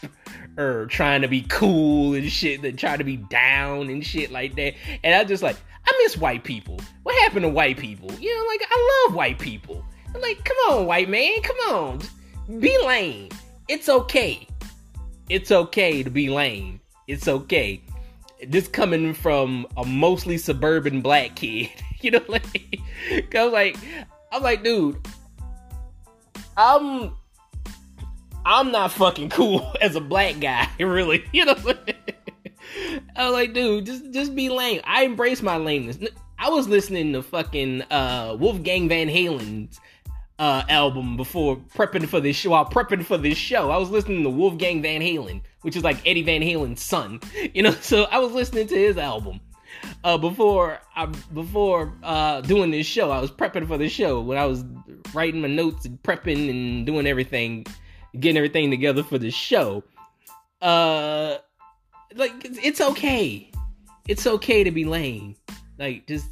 [0.57, 4.57] or trying to be cool and shit, that trying to be down and shit like
[4.57, 4.75] that.
[5.05, 6.81] And I just like, I miss white people.
[7.03, 8.11] What happened to white people?
[8.19, 9.85] You know, like I love white people.
[10.15, 12.01] I'm like, come on, white man, come on,
[12.59, 13.29] be lame.
[13.70, 14.48] It's okay.
[15.28, 16.80] It's okay to be lame.
[17.06, 17.80] It's okay.
[18.44, 21.70] This coming from a mostly suburban black kid.
[22.00, 22.80] you know, like,
[23.33, 23.76] like,
[24.33, 24.98] I'm like, dude,
[26.56, 27.14] I'm,
[28.44, 31.24] I'm not fucking cool as a black guy, really.
[31.33, 31.54] You know,
[33.14, 34.80] I was like, dude, just, just be lame.
[34.83, 36.04] I embrace my lameness.
[36.40, 39.78] I was listening to fucking uh, Wolfgang Van Halen's
[40.40, 42.50] uh, album before prepping for this show.
[42.50, 45.98] While prepping for this show, I was listening to Wolfgang Van Halen, which is like
[46.07, 47.20] Eddie Van Halen's son.
[47.55, 49.40] You know, so I was listening to his album
[50.05, 53.11] uh, before I before uh, doing this show.
[53.11, 54.64] I was prepping for the show when I was
[55.12, 57.66] writing my notes and prepping and doing everything,
[58.18, 59.85] getting everything together for the show.
[60.62, 61.37] Uh,
[62.14, 63.50] like it's okay,
[64.09, 65.37] it's okay to be lame.
[65.79, 66.29] Like just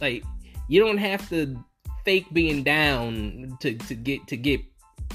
[0.00, 0.22] like
[0.68, 1.58] you don't have to
[2.10, 4.60] fake being down to to get to get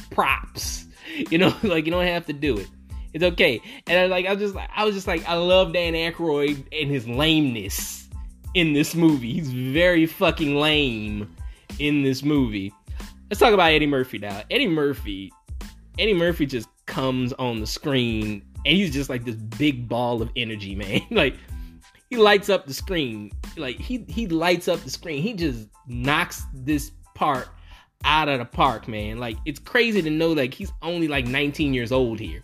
[0.09, 0.83] props.
[1.29, 2.67] You know, like you don't have to do it.
[3.13, 3.61] It's okay.
[3.85, 6.65] And I like I was just like I was just like I love Dan Aykroyd
[6.73, 8.09] and his lameness
[8.55, 9.31] in this movie.
[9.31, 11.33] He's very fucking lame
[11.77, 12.73] in this movie.
[13.29, 14.41] Let's talk about Eddie Murphy now.
[14.49, 15.31] Eddie Murphy,
[15.99, 20.31] Eddie Murphy just comes on the screen and he's just like this big ball of
[20.35, 21.01] energy, man.
[21.11, 21.37] like
[22.09, 23.31] he lights up the screen.
[23.57, 25.21] Like he he lights up the screen.
[25.21, 27.47] He just knocks this part
[28.03, 29.17] out of the park, man.
[29.17, 32.43] Like it's crazy to know like he's only like 19 years old here.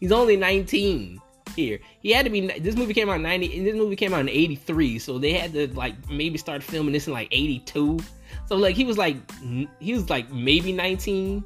[0.00, 1.20] He's only 19
[1.54, 1.80] here.
[2.00, 2.46] He had to be.
[2.58, 3.64] This movie came out in 90.
[3.64, 7.06] This movie came out in 83, so they had to like maybe start filming this
[7.06, 7.98] in like 82.
[8.46, 9.16] So like he was like
[9.80, 11.44] he was like maybe 19.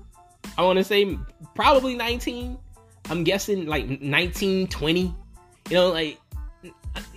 [0.57, 1.19] I want to say
[1.55, 2.59] probably 19.
[3.11, 5.01] I'm guessing like 19, 20.
[5.01, 5.15] You
[5.71, 6.19] know, like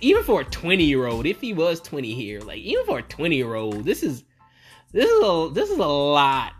[0.00, 3.02] even for a 20 year old, if he was 20 here, like even for a
[3.02, 4.24] 20 year old, this is
[4.92, 6.52] this is a this is a lot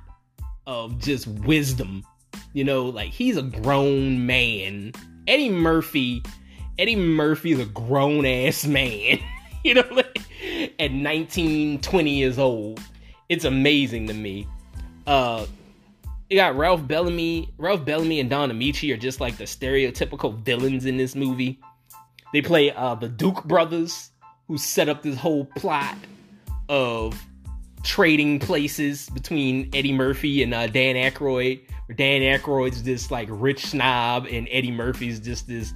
[0.67, 2.05] of just wisdom
[2.53, 4.93] you know, like he's a grown man.
[5.27, 6.23] Eddie Murphy,
[6.79, 9.19] Eddie Murphy is a grown ass man.
[9.65, 10.21] you know, like,
[10.79, 12.81] at 19, 20 years old.
[13.29, 14.47] It's amazing to me.
[15.07, 15.47] Uh
[16.29, 17.51] you got Ralph Bellamy.
[17.59, 21.59] Ralph Bellamy and Don Ameche are just like the stereotypical villains in this movie.
[22.33, 24.11] They play uh, the Duke brothers,
[24.49, 25.97] who set up this whole plot
[26.69, 27.21] of
[27.83, 31.63] trading places between Eddie Murphy and uh, Dan Aykroyd.
[31.87, 35.75] Where Dan Aykroyd's this like rich snob, and Eddie Murphy's just this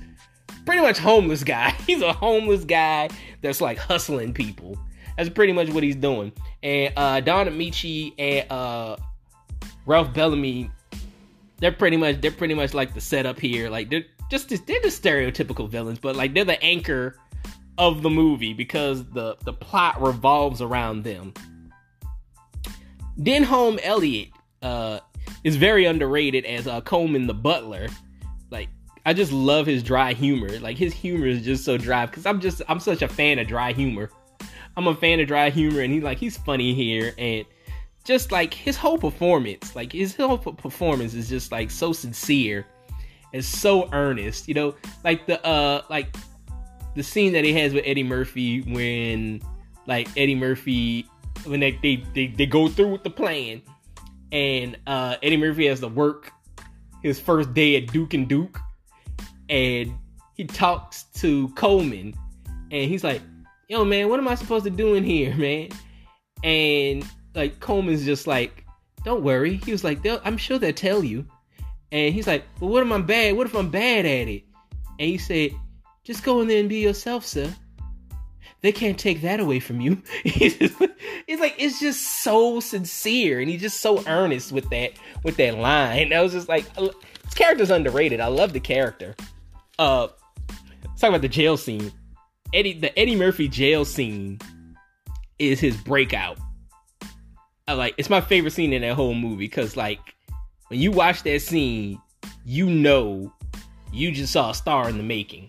[0.65, 1.71] pretty much homeless guy.
[1.87, 3.09] He's a homeless guy
[3.41, 4.79] that's like hustling people.
[5.17, 6.31] That's pretty much what he's doing.
[6.63, 8.99] And uh, Don Ameche and uh,
[9.87, 10.71] Ralph Bellamy,
[11.59, 13.71] they're pretty much they're pretty much like the setup here.
[13.71, 17.17] Like they're just they're just stereotypical villains, but like they're the anchor
[17.79, 21.33] of the movie because the the plot revolves around them.
[23.19, 24.29] Denholm Elliott
[24.63, 25.01] uh,
[25.45, 27.89] is very underrated as uh, Coleman the butler.
[28.51, 28.69] Like
[29.05, 30.59] I just love his dry humor.
[30.59, 33.47] Like his humor is just so dry because I'm just I'm such a fan of
[33.47, 34.11] dry humor.
[34.77, 37.47] I'm a fan of dry humor, and he's like he's funny here, and
[38.05, 42.67] just like his whole performance, like his whole performance is just like so sincere
[43.33, 44.49] and so earnest.
[44.49, 46.15] You know, like the uh like
[46.95, 49.43] the scene that he has with Eddie Murphy when
[49.87, 51.07] like Eddie Murphy
[51.45, 53.63] when they they, they, they go through with the plan
[54.33, 56.33] and uh, Eddie Murphy has to work
[57.03, 58.59] his first day at Duke and Duke,
[59.49, 59.95] and
[60.35, 62.15] he talks to Coleman,
[62.71, 63.23] and he's like,
[63.69, 65.69] "Yo, man, what am I supposed to do in here, man?"
[66.43, 68.65] And like Coleman's just like,
[69.05, 71.27] "Don't worry." He was like, "I'm sure they'll tell you."
[71.93, 73.37] And he's like, "Well, what if I'm bad?
[73.37, 74.45] What if I'm bad at it?"
[74.99, 75.53] And he said,
[76.05, 77.55] "Just go in there and be yourself, sir."
[78.67, 80.03] they can't take that away from you.
[80.25, 84.91] it's like it's just so sincere and he's just so earnest with that
[85.23, 86.13] with that line.
[86.13, 88.19] I was just like this character's underrated.
[88.19, 89.15] I love the character.
[89.79, 90.09] Uh
[90.85, 91.93] let's talk about the jail scene.
[92.53, 94.41] Eddie the Eddie Murphy jail scene
[95.39, 96.37] is his breakout.
[97.69, 100.16] I like it's my favorite scene in that whole movie because like
[100.69, 102.01] when you watch that scene,
[102.45, 103.33] you know
[103.93, 105.49] you just saw a star in the making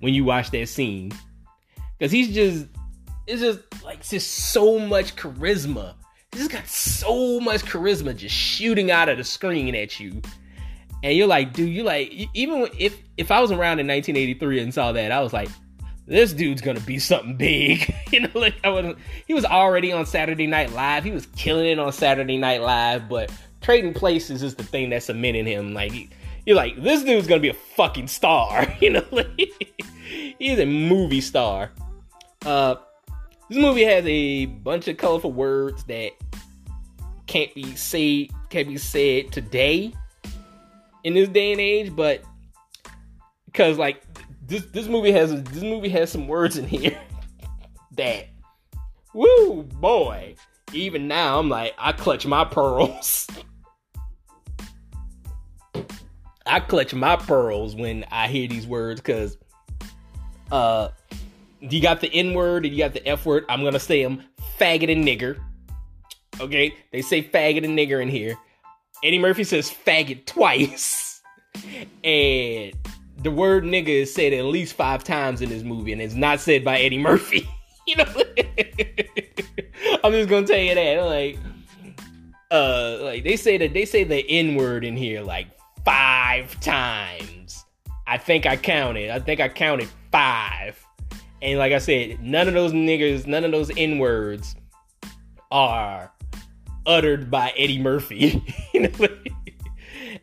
[0.00, 1.12] when you watch that scene
[1.98, 2.66] because he's just
[3.26, 5.94] it's just like just so much charisma.
[6.32, 10.22] He's got so much charisma just shooting out of the screen at you.
[11.04, 14.74] And you're like, dude, you like even if if I was around in 1983 and
[14.74, 15.48] saw that, I was like,
[16.06, 17.94] this dude's gonna be something big.
[18.10, 18.96] you know, like I was
[19.26, 21.04] he was already on Saturday Night Live.
[21.04, 23.30] He was killing it on Saturday Night Live, but
[23.62, 25.72] trading places is the thing that's cementing him.
[25.72, 26.10] Like
[26.44, 28.66] you're like, this dude's gonna be a fucking star.
[28.80, 29.28] You know, like,
[30.38, 31.70] he's a movie star.
[32.44, 32.76] Uh,
[33.48, 36.12] this movie has a bunch of colorful words that
[37.26, 39.92] can't be said can't be said today
[41.04, 42.22] in this day and age, but
[43.46, 44.02] because like
[44.46, 46.98] this this movie has this movie has some words in here
[47.92, 48.28] that
[49.14, 50.34] woo boy
[50.72, 53.28] even now I'm like I clutch my pearls.
[56.46, 59.36] I clutch my pearls when I hear these words because
[60.50, 60.88] uh
[61.60, 63.44] you got the N word and you got the F word.
[63.48, 64.22] I'm gonna say them
[64.58, 65.38] faggot and nigger.
[66.40, 68.36] Okay, they say faggot and nigger in here.
[69.04, 71.20] Eddie Murphy says faggot twice,
[72.04, 72.72] and
[73.22, 76.40] the word nigger is said at least five times in this movie, and it's not
[76.40, 77.48] said by Eddie Murphy.
[77.86, 78.04] you know,
[80.04, 81.00] I'm just gonna tell you that.
[81.02, 81.38] Like,
[82.50, 85.48] uh, like they say that they say the N word in here like
[85.84, 87.64] five times.
[88.06, 89.10] I think I counted.
[89.10, 90.84] I think I counted five.
[91.40, 94.54] And like I said, none of those niggers, none of those N words
[95.50, 96.12] are
[96.86, 98.44] uttered by Eddie Murphy.
[98.74, 98.92] and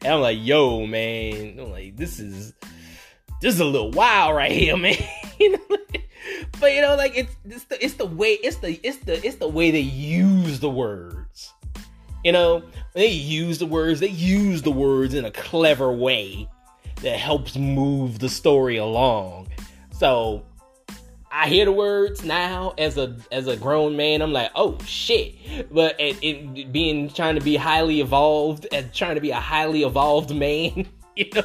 [0.03, 2.53] I'm like, yo, man, I'm like, this is
[3.41, 4.95] this is a little wild right here, man.
[6.60, 9.38] but you know, like it's it's the it's the way it's the it's the it's
[9.38, 11.18] the way they use the words.
[12.24, 12.63] You know,
[12.93, 16.49] they use the words, they use the words in a clever way
[17.01, 19.47] that helps move the story along.
[19.91, 20.43] So
[21.32, 24.22] I hear the words now as a as a grown man.
[24.22, 25.36] I'm like, oh shit!
[25.72, 29.84] But it, it being trying to be highly evolved and trying to be a highly
[29.84, 31.43] evolved man, you know,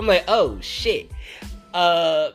[0.00, 1.10] I'm like, oh shit.
[1.74, 2.30] Uh,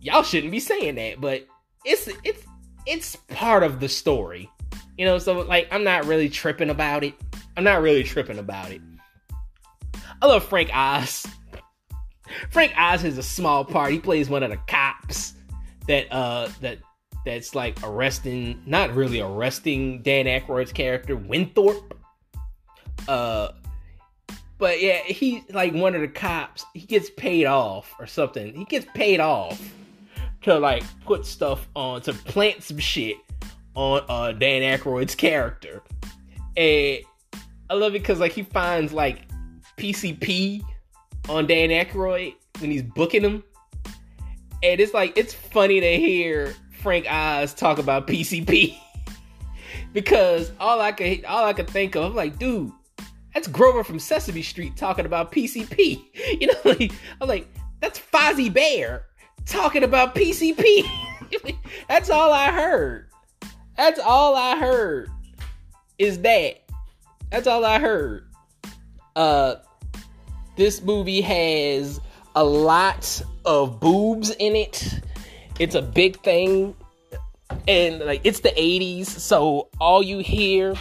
[0.00, 1.46] y'all shouldn't be saying that, but
[1.84, 2.44] it's it's
[2.86, 4.50] it's part of the story.
[4.96, 7.14] You know, so like I'm not really tripping about it.
[7.56, 8.80] I'm not really tripping about it.
[10.22, 11.26] I love Frank Oz.
[12.50, 13.92] Frank Oz has a small part.
[13.92, 15.34] He plays one of the cops
[15.86, 16.78] that uh that
[17.24, 21.98] that's like arresting not really arresting Dan Aykroyd's character, Winthorpe.
[23.06, 23.48] Uh
[24.58, 26.64] but yeah, he's like one of the cops.
[26.72, 28.54] He gets paid off or something.
[28.54, 29.60] He gets paid off
[30.42, 33.16] to like put stuff on to plant some shit
[33.76, 35.82] on uh, Dan Aykroyd's character.
[36.56, 37.00] And
[37.70, 39.28] I love it because like he finds like
[39.76, 40.62] PCP
[41.28, 43.44] on Dan Aykroyd when he's booking him.
[44.62, 48.76] And it's like it's funny to hear Frank Oz talk about PCP.
[49.92, 52.72] because all I could all I could think of, I'm like, dude,
[53.34, 56.02] that's Grover from Sesame Street talking about PCP.
[56.40, 57.46] You know, like I'm like,
[57.80, 59.04] that's Fozzie Bear
[59.44, 60.84] talking about PCP.
[61.88, 63.08] that's all I heard.
[63.76, 65.10] That's all I heard.
[65.98, 66.62] Is that?
[67.30, 68.26] That's all I heard.
[69.14, 69.56] Uh
[70.56, 72.00] this movie has
[72.34, 75.00] a lot of boobs in it.
[75.58, 76.74] It's a big thing.
[77.68, 80.74] And like it's the 80s, so all you hear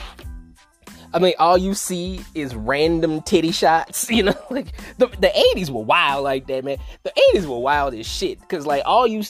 [1.16, 4.10] I mean, all you see is random titty shots.
[4.16, 4.68] You know, like
[4.98, 6.78] the the eighties were wild like that, man.
[7.04, 8.38] The eighties were wild as shit.
[8.48, 9.24] Cause like all you,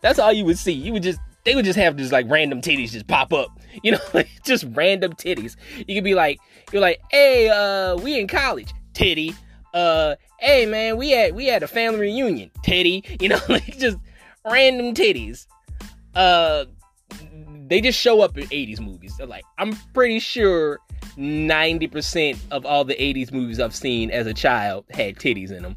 [0.00, 0.72] that's all you would see.
[0.72, 3.50] You would just they would just have just like random titties just pop up.
[3.84, 5.54] You know, just random titties.
[5.86, 6.40] You could be like,
[6.72, 9.32] you're like, hey, uh, we in college, titty.
[9.72, 13.04] Uh, hey man, we had we had a family reunion, titty.
[13.20, 13.96] You know, like just
[14.44, 15.46] random titties.
[16.16, 16.64] Uh,
[17.68, 19.16] they just show up in 80s movies.
[19.16, 20.80] They're like, I'm pretty sure
[21.16, 25.76] 90% of all the 80s movies I've seen as a child had titties in them.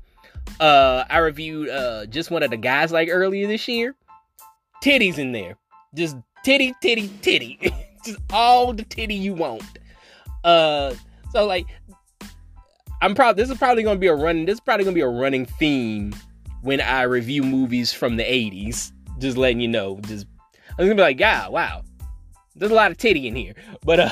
[0.59, 3.95] Uh, I reviewed uh, just one of the guys like earlier this year.
[4.83, 5.55] Titties in there.
[5.95, 7.57] Just titty, titty, titty.
[8.05, 9.63] just all the titty you want.
[10.43, 10.93] Uh,
[11.31, 11.65] so like,
[13.01, 13.37] I'm proud.
[13.37, 14.45] This is probably gonna be a running.
[14.45, 16.13] This is probably gonna be a running theme
[16.63, 18.91] when I review movies from the 80s.
[19.19, 20.01] Just letting you know.
[20.01, 20.27] Just
[20.71, 21.83] I'm gonna be like, yeah, wow,
[22.53, 23.55] there's a lot of titty in here.
[23.85, 24.11] But uh,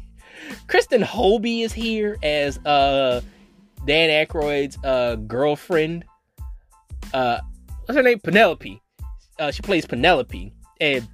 [0.68, 3.20] Kristin Holby is here as uh
[3.84, 6.06] Dan Aykroyd's uh girlfriend.
[7.12, 7.40] Uh,
[7.84, 8.20] what's her name?
[8.20, 8.80] Penelope.
[9.38, 11.08] Uh, she plays Penelope, and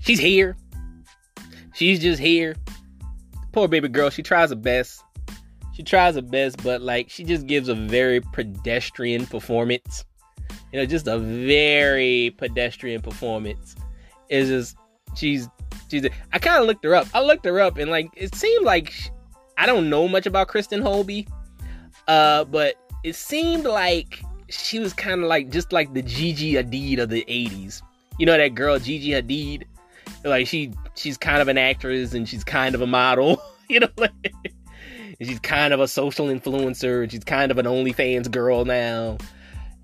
[0.00, 0.56] she's here.
[1.74, 2.56] She's just here.
[3.52, 4.10] Poor baby girl.
[4.10, 5.02] She tries her best.
[5.74, 10.04] She tries her best, but like she just gives a very pedestrian performance
[10.72, 13.76] you know, just a very pedestrian performance.
[14.28, 14.76] It's just
[15.16, 15.48] she's
[15.90, 16.06] she's.
[16.32, 17.08] I kind of looked her up.
[17.12, 19.10] I looked her up, and like it seemed like she,
[19.58, 21.26] I don't know much about Kristin Holby,
[22.06, 27.00] uh, but it seemed like she was kind of like just like the Gigi Hadid
[27.00, 27.82] of the '80s.
[28.18, 29.64] You know that girl Gigi Hadid,
[30.24, 33.42] like she she's kind of an actress and she's kind of a model.
[33.68, 33.88] you know.
[35.22, 39.18] she's kind of a social influencer, and she's kind of an OnlyFans girl now.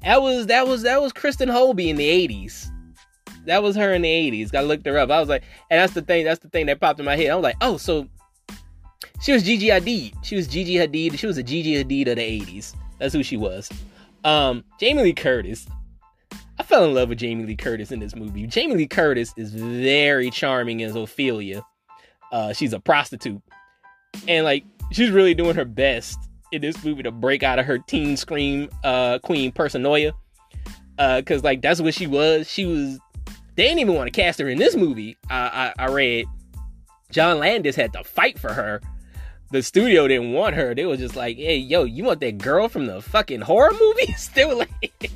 [0.03, 2.71] That was that was that was Kristin Holby in the eighties.
[3.47, 4.53] That was her in the eighties.
[4.55, 5.11] I looked her up.
[5.11, 6.25] I was like, and that's the thing.
[6.25, 7.31] That's the thing that popped in my head.
[7.31, 8.09] I was like, oh, so
[9.23, 10.15] she was Gigi Hadid.
[10.23, 11.19] She was Gigi Hadid.
[11.19, 12.75] She was a Gigi Hadid of the eighties.
[12.99, 13.71] That's who she was.
[14.27, 15.69] Um, Jamie Lee Curtis.
[16.59, 18.45] I fell in love with Jamie Lee Curtis in this movie.
[18.49, 21.63] Jamie Lee Curtis is very charming as Ophelia.
[22.33, 23.41] Uh, she's a prostitute,
[24.27, 26.19] and like she's really doing her best
[26.51, 30.13] in this movie to break out of her teen scream uh, queen paranoia.
[30.99, 32.51] Uh, cause like that's what she was.
[32.51, 32.99] She was.
[33.55, 35.17] They didn't even want to cast her in this movie.
[35.31, 36.27] I, I, I read
[37.13, 38.81] John Landis had to fight for her.
[39.51, 40.75] The studio didn't want her.
[40.75, 44.31] They were just like, "Hey, yo, you want that girl from the fucking horror movies?"
[44.35, 45.13] they were like,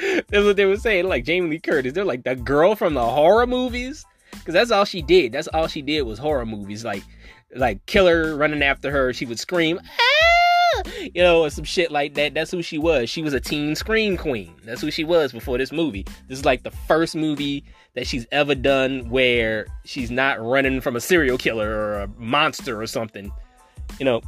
[0.28, 3.04] "That's what they were saying." Like Jamie Lee Curtis, they're like the girl from the
[3.04, 5.32] horror movies, because that's all she did.
[5.32, 6.84] That's all she did was horror movies.
[6.84, 7.02] Like,
[7.54, 9.80] like killer running after her, she would scream.
[9.82, 10.82] Ah!
[11.00, 12.34] You know, or some shit like that.
[12.34, 13.08] That's who she was.
[13.08, 14.54] She was a teen scream queen.
[14.64, 16.04] That's who she was before this movie.
[16.28, 20.96] This is like the first movie that she's ever done where she's not running from
[20.96, 23.32] a serial killer or a monster or something,
[23.98, 24.20] you know.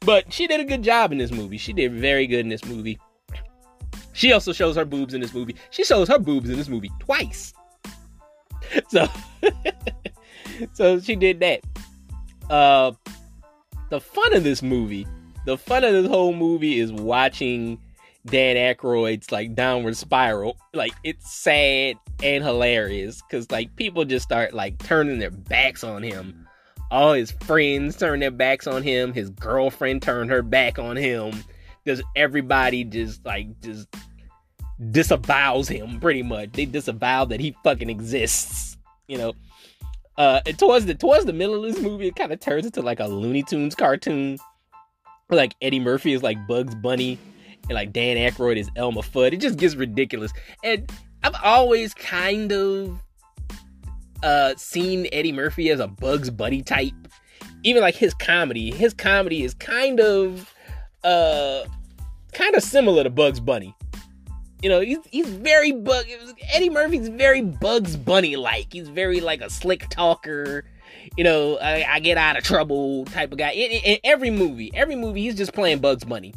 [0.00, 1.58] But she did a good job in this movie.
[1.58, 2.98] She did very good in this movie.
[4.12, 5.54] She also shows her boobs in this movie.
[5.70, 7.52] She shows her boobs in this movie twice.
[8.88, 9.08] So,
[10.74, 11.60] so she did that.
[12.50, 12.92] Uh,
[13.88, 15.06] the fun of this movie,
[15.46, 17.80] the fun of this whole movie is watching
[18.26, 20.56] Dan Aykroyd's like downward spiral.
[20.74, 26.02] Like it's sad and hilarious because like people just start like turning their backs on
[26.02, 26.47] him.
[26.90, 29.12] All his friends turn their backs on him.
[29.12, 31.44] His girlfriend turned her back on him.
[31.84, 33.88] Does everybody just like just
[34.90, 36.52] disavows him pretty much?
[36.52, 38.76] They disavow that he fucking exists.
[39.06, 39.32] You know.
[40.16, 42.98] Uh, towards the towards the middle of this movie, it kind of turns into like
[43.00, 44.38] a Looney Tunes cartoon.
[45.30, 47.18] Like Eddie Murphy is like Bugs Bunny
[47.68, 49.32] and like Dan Aykroyd is Elmer Fudd.
[49.32, 50.32] It just gets ridiculous.
[50.64, 50.90] And
[51.22, 53.00] I've always kind of
[54.22, 56.94] uh seen Eddie Murphy as a Bugs Bunny type.
[57.64, 60.52] Even like his comedy, his comedy is kind of
[61.04, 61.64] uh
[62.32, 63.74] kind of similar to Bugs Bunny.
[64.62, 66.06] You know, he's he's very bug
[66.52, 68.72] Eddie Murphy's very Bugs Bunny like.
[68.72, 70.64] He's very like a slick talker.
[71.16, 73.50] You know, I, I get out of trouble type of guy.
[73.50, 76.34] In, in, in every movie, every movie, he's just playing Bugs Bunny.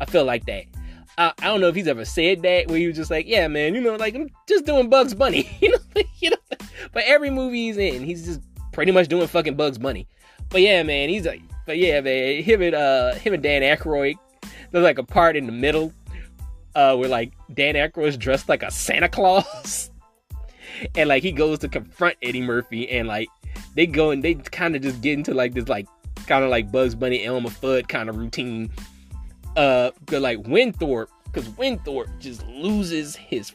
[0.00, 0.64] I feel like that.
[1.18, 3.48] I, I don't know if he's ever said that where he was just like, yeah,
[3.48, 6.36] man, you know, like I'm just doing Bugs Bunny, you know, you know.
[6.92, 8.40] But every movie he's in, he's just
[8.72, 10.06] pretty much doing fucking Bugs Bunny.
[10.48, 14.14] But yeah, man, he's like, but yeah, man, him and uh, him and Dan Aykroyd,
[14.70, 15.92] there's like a part in the middle,
[16.76, 19.90] uh, where like Dan Aykroyd's dressed like a Santa Claus,
[20.94, 23.28] and like he goes to confront Eddie Murphy, and like
[23.74, 25.88] they go and they kind of just get into like this like
[26.26, 28.70] kind of like Bugs Bunny, Elmer Fudd kind of routine
[29.58, 33.52] uh, like Winthorpe, because Winthorpe just loses his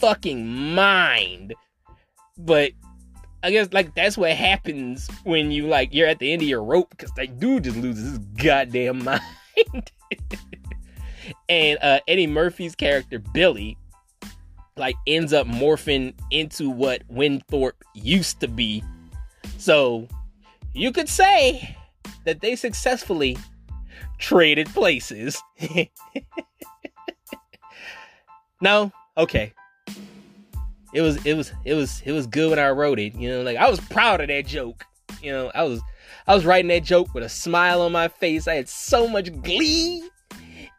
[0.00, 1.54] fucking mind.
[2.36, 2.72] But
[3.42, 6.64] I guess like that's what happens when you like you're at the end of your
[6.64, 9.92] rope because that dude just loses his goddamn mind.
[11.48, 13.78] and uh, Eddie Murphy's character Billy
[14.76, 18.82] like ends up morphing into what Winthorpe used to be.
[19.58, 20.08] So
[20.74, 21.76] you could say
[22.24, 23.38] that they successfully
[24.18, 25.42] traded places.
[28.60, 29.52] no, okay.
[30.92, 33.14] It was it was it was it was good when I wrote it.
[33.14, 34.84] You know, like I was proud of that joke.
[35.22, 35.80] You know, I was
[36.26, 38.48] I was writing that joke with a smile on my face.
[38.48, 40.08] I had so much glee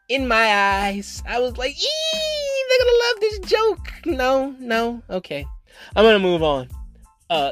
[0.10, 1.22] in my eyes.
[1.28, 5.46] I was like, "Ee, they're gonna love this joke." No, no, okay.
[5.96, 6.70] I'm gonna move on.
[7.30, 7.52] Uh,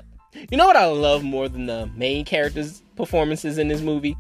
[0.50, 4.18] you know what I love more than the main characters' performances in this movie?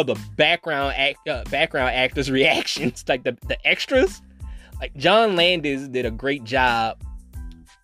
[0.00, 4.22] Of the background act, uh, background actors' reactions, like the the extras.
[4.80, 7.02] Like John Landis did a great job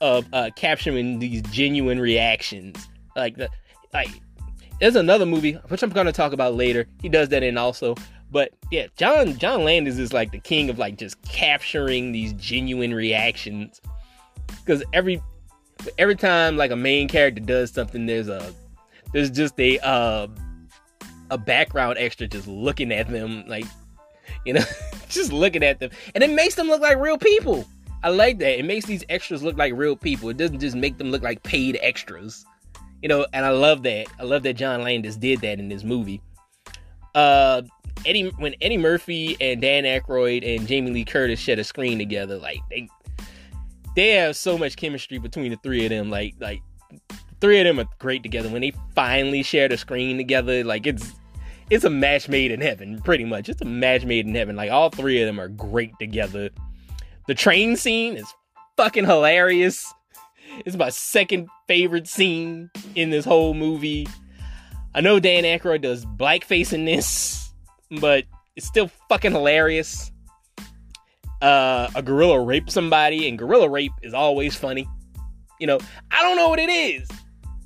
[0.01, 2.89] of uh, capturing these genuine reactions.
[3.17, 3.49] Like the
[3.95, 4.09] like,
[4.81, 6.87] there's another movie which I'm gonna talk about later.
[7.01, 7.95] He does that in also.
[8.31, 12.95] But yeah, John John Landis is like the king of like just capturing these genuine
[12.95, 13.81] reactions.
[14.65, 15.23] Because every
[15.99, 18.53] every time like a main character does something, there's a
[19.13, 20.27] there's just a uh,
[21.33, 23.65] a background extra just looking at them, like,
[24.45, 24.65] you know,
[25.09, 25.91] just looking at them.
[26.15, 27.67] And it makes them look like real people.
[28.05, 28.59] I like that.
[28.59, 30.29] It makes these extras look like real people.
[30.29, 32.45] It doesn't just make them look like paid extras.
[33.01, 34.07] You know, and I love that.
[34.21, 36.21] I love that John Landis did that in this movie.
[37.15, 37.63] Uh
[38.07, 42.39] Eddie when Eddie Murphy and Dan Aykroyd and Jamie Lee Curtis share a screen together,
[42.39, 42.89] like they
[43.95, 46.11] they have so much chemistry between the three of them.
[46.11, 46.63] Like like
[47.41, 48.49] three of them are great together.
[48.49, 51.13] When they finally share the screen together, like it's
[51.71, 53.49] it's a match made in heaven, pretty much.
[53.49, 54.57] It's a match made in heaven.
[54.57, 56.51] Like all three of them are great together.
[57.27, 58.33] The train scene is
[58.77, 59.93] fucking hilarious.
[60.67, 64.07] It's my second favorite scene in this whole movie.
[64.95, 67.51] I know Dan Aykroyd does blackface in this,
[68.01, 68.25] but
[68.57, 70.11] it's still fucking hilarious.
[71.41, 74.87] Uh, a gorilla raped somebody, and gorilla rape is always funny.
[75.59, 75.79] You know,
[76.11, 77.09] I don't know what it is.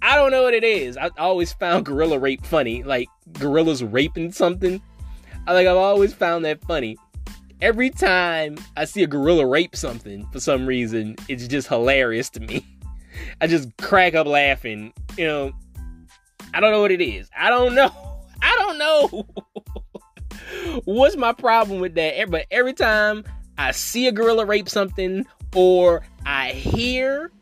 [0.07, 0.97] I don't know what it is.
[0.97, 4.81] I always found gorilla rape funny, like gorillas raping something.
[5.49, 6.97] I like I've always found that funny.
[7.61, 12.41] every time I see a gorilla rape something for some reason, it's just hilarious to
[12.41, 12.65] me.
[13.41, 14.93] I just crack up laughing.
[15.19, 15.53] You know,
[16.55, 17.29] I don't know what it is.
[17.37, 17.91] I don't know.
[18.43, 19.27] I don't know.
[20.85, 22.31] What's my problem with that?
[22.31, 23.25] But every time
[23.59, 27.33] I see a gorilla rape something or I hear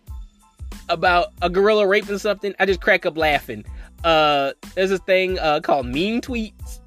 [0.89, 3.65] about a gorilla raping something, I just crack up laughing.
[4.03, 6.81] Uh, there's a thing uh, called mean tweets.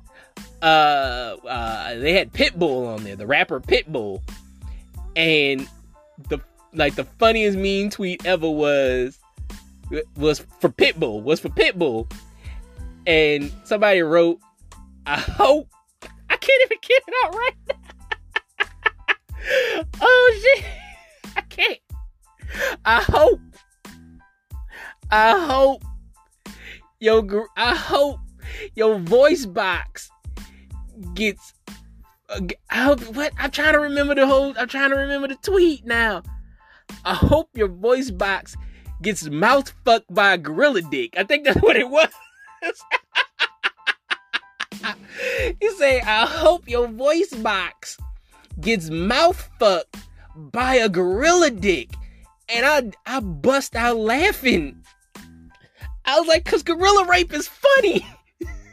[0.61, 4.21] Uh, uh, they had Pitbull on there, the rapper Pitbull,
[5.15, 5.67] and
[6.29, 6.39] the
[6.73, 9.19] like the funniest mean tweet ever was
[10.15, 12.11] was for Pitbull was for Pitbull,
[13.05, 14.39] and somebody wrote,
[15.05, 15.69] "I hope
[16.29, 18.65] I can't even get it out right now."
[20.01, 20.65] oh shit,
[21.35, 21.79] I can't.
[22.85, 23.39] I hope
[25.10, 25.84] I hope
[26.99, 28.20] yo I hope
[28.76, 30.12] your voice box
[31.14, 31.53] gets
[32.30, 35.36] uh, I hope what I'm trying to remember the whole I'm trying to remember the
[35.36, 36.24] tweet now.
[37.05, 38.58] I hope your voice box
[39.01, 41.14] gets mouth fucked by a gorilla dick.
[41.18, 42.10] I think that's what it was.
[45.62, 47.97] you say I hope your voice box
[48.60, 49.95] gets mouth fucked
[50.36, 51.91] by a gorilla dick.
[52.49, 54.84] And I I bust out laughing.
[56.08, 58.08] I was like, cause gorilla rape is funny.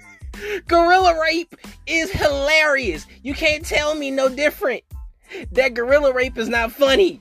[0.69, 1.55] gorilla rape
[1.87, 3.07] is hilarious.
[3.23, 4.85] You can't tell me no different.
[5.53, 7.21] That gorilla rape is not funny.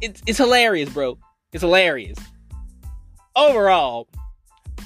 [0.00, 1.18] It's it's hilarious, bro.
[1.52, 2.18] It's hilarious.
[3.36, 4.08] Overall,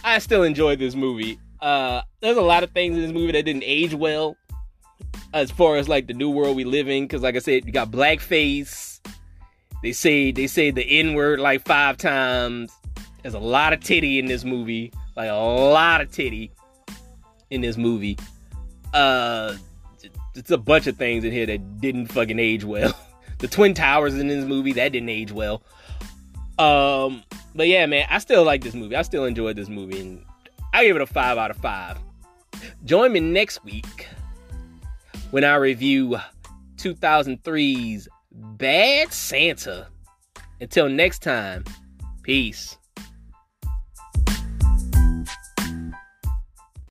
[0.05, 1.39] I still enjoyed this movie.
[1.61, 4.37] Uh, there's a lot of things in this movie that didn't age well,
[5.33, 7.05] as far as like the new world we live in.
[7.05, 9.01] Because like I said, you got blackface.
[9.83, 12.71] They say they say the N word like five times.
[13.23, 16.53] There's a lot of titty in this movie, like a lot of titty
[17.51, 18.19] in this movie.
[18.95, 19.57] Uh,
[20.35, 22.95] it's a bunch of things in here that didn't fucking age well.
[23.39, 25.63] the Twin Towers in this movie that didn't age well.
[26.59, 27.23] Um,
[27.55, 28.97] but yeah, man, I still like this movie.
[28.97, 30.25] I still enjoyed this movie, and
[30.73, 31.99] I give it a five out of five.
[32.85, 34.09] Join me next week
[35.31, 36.19] when I review
[36.77, 39.89] 2003's Bad Santa.
[40.61, 41.65] Until next time,
[42.23, 42.78] peace.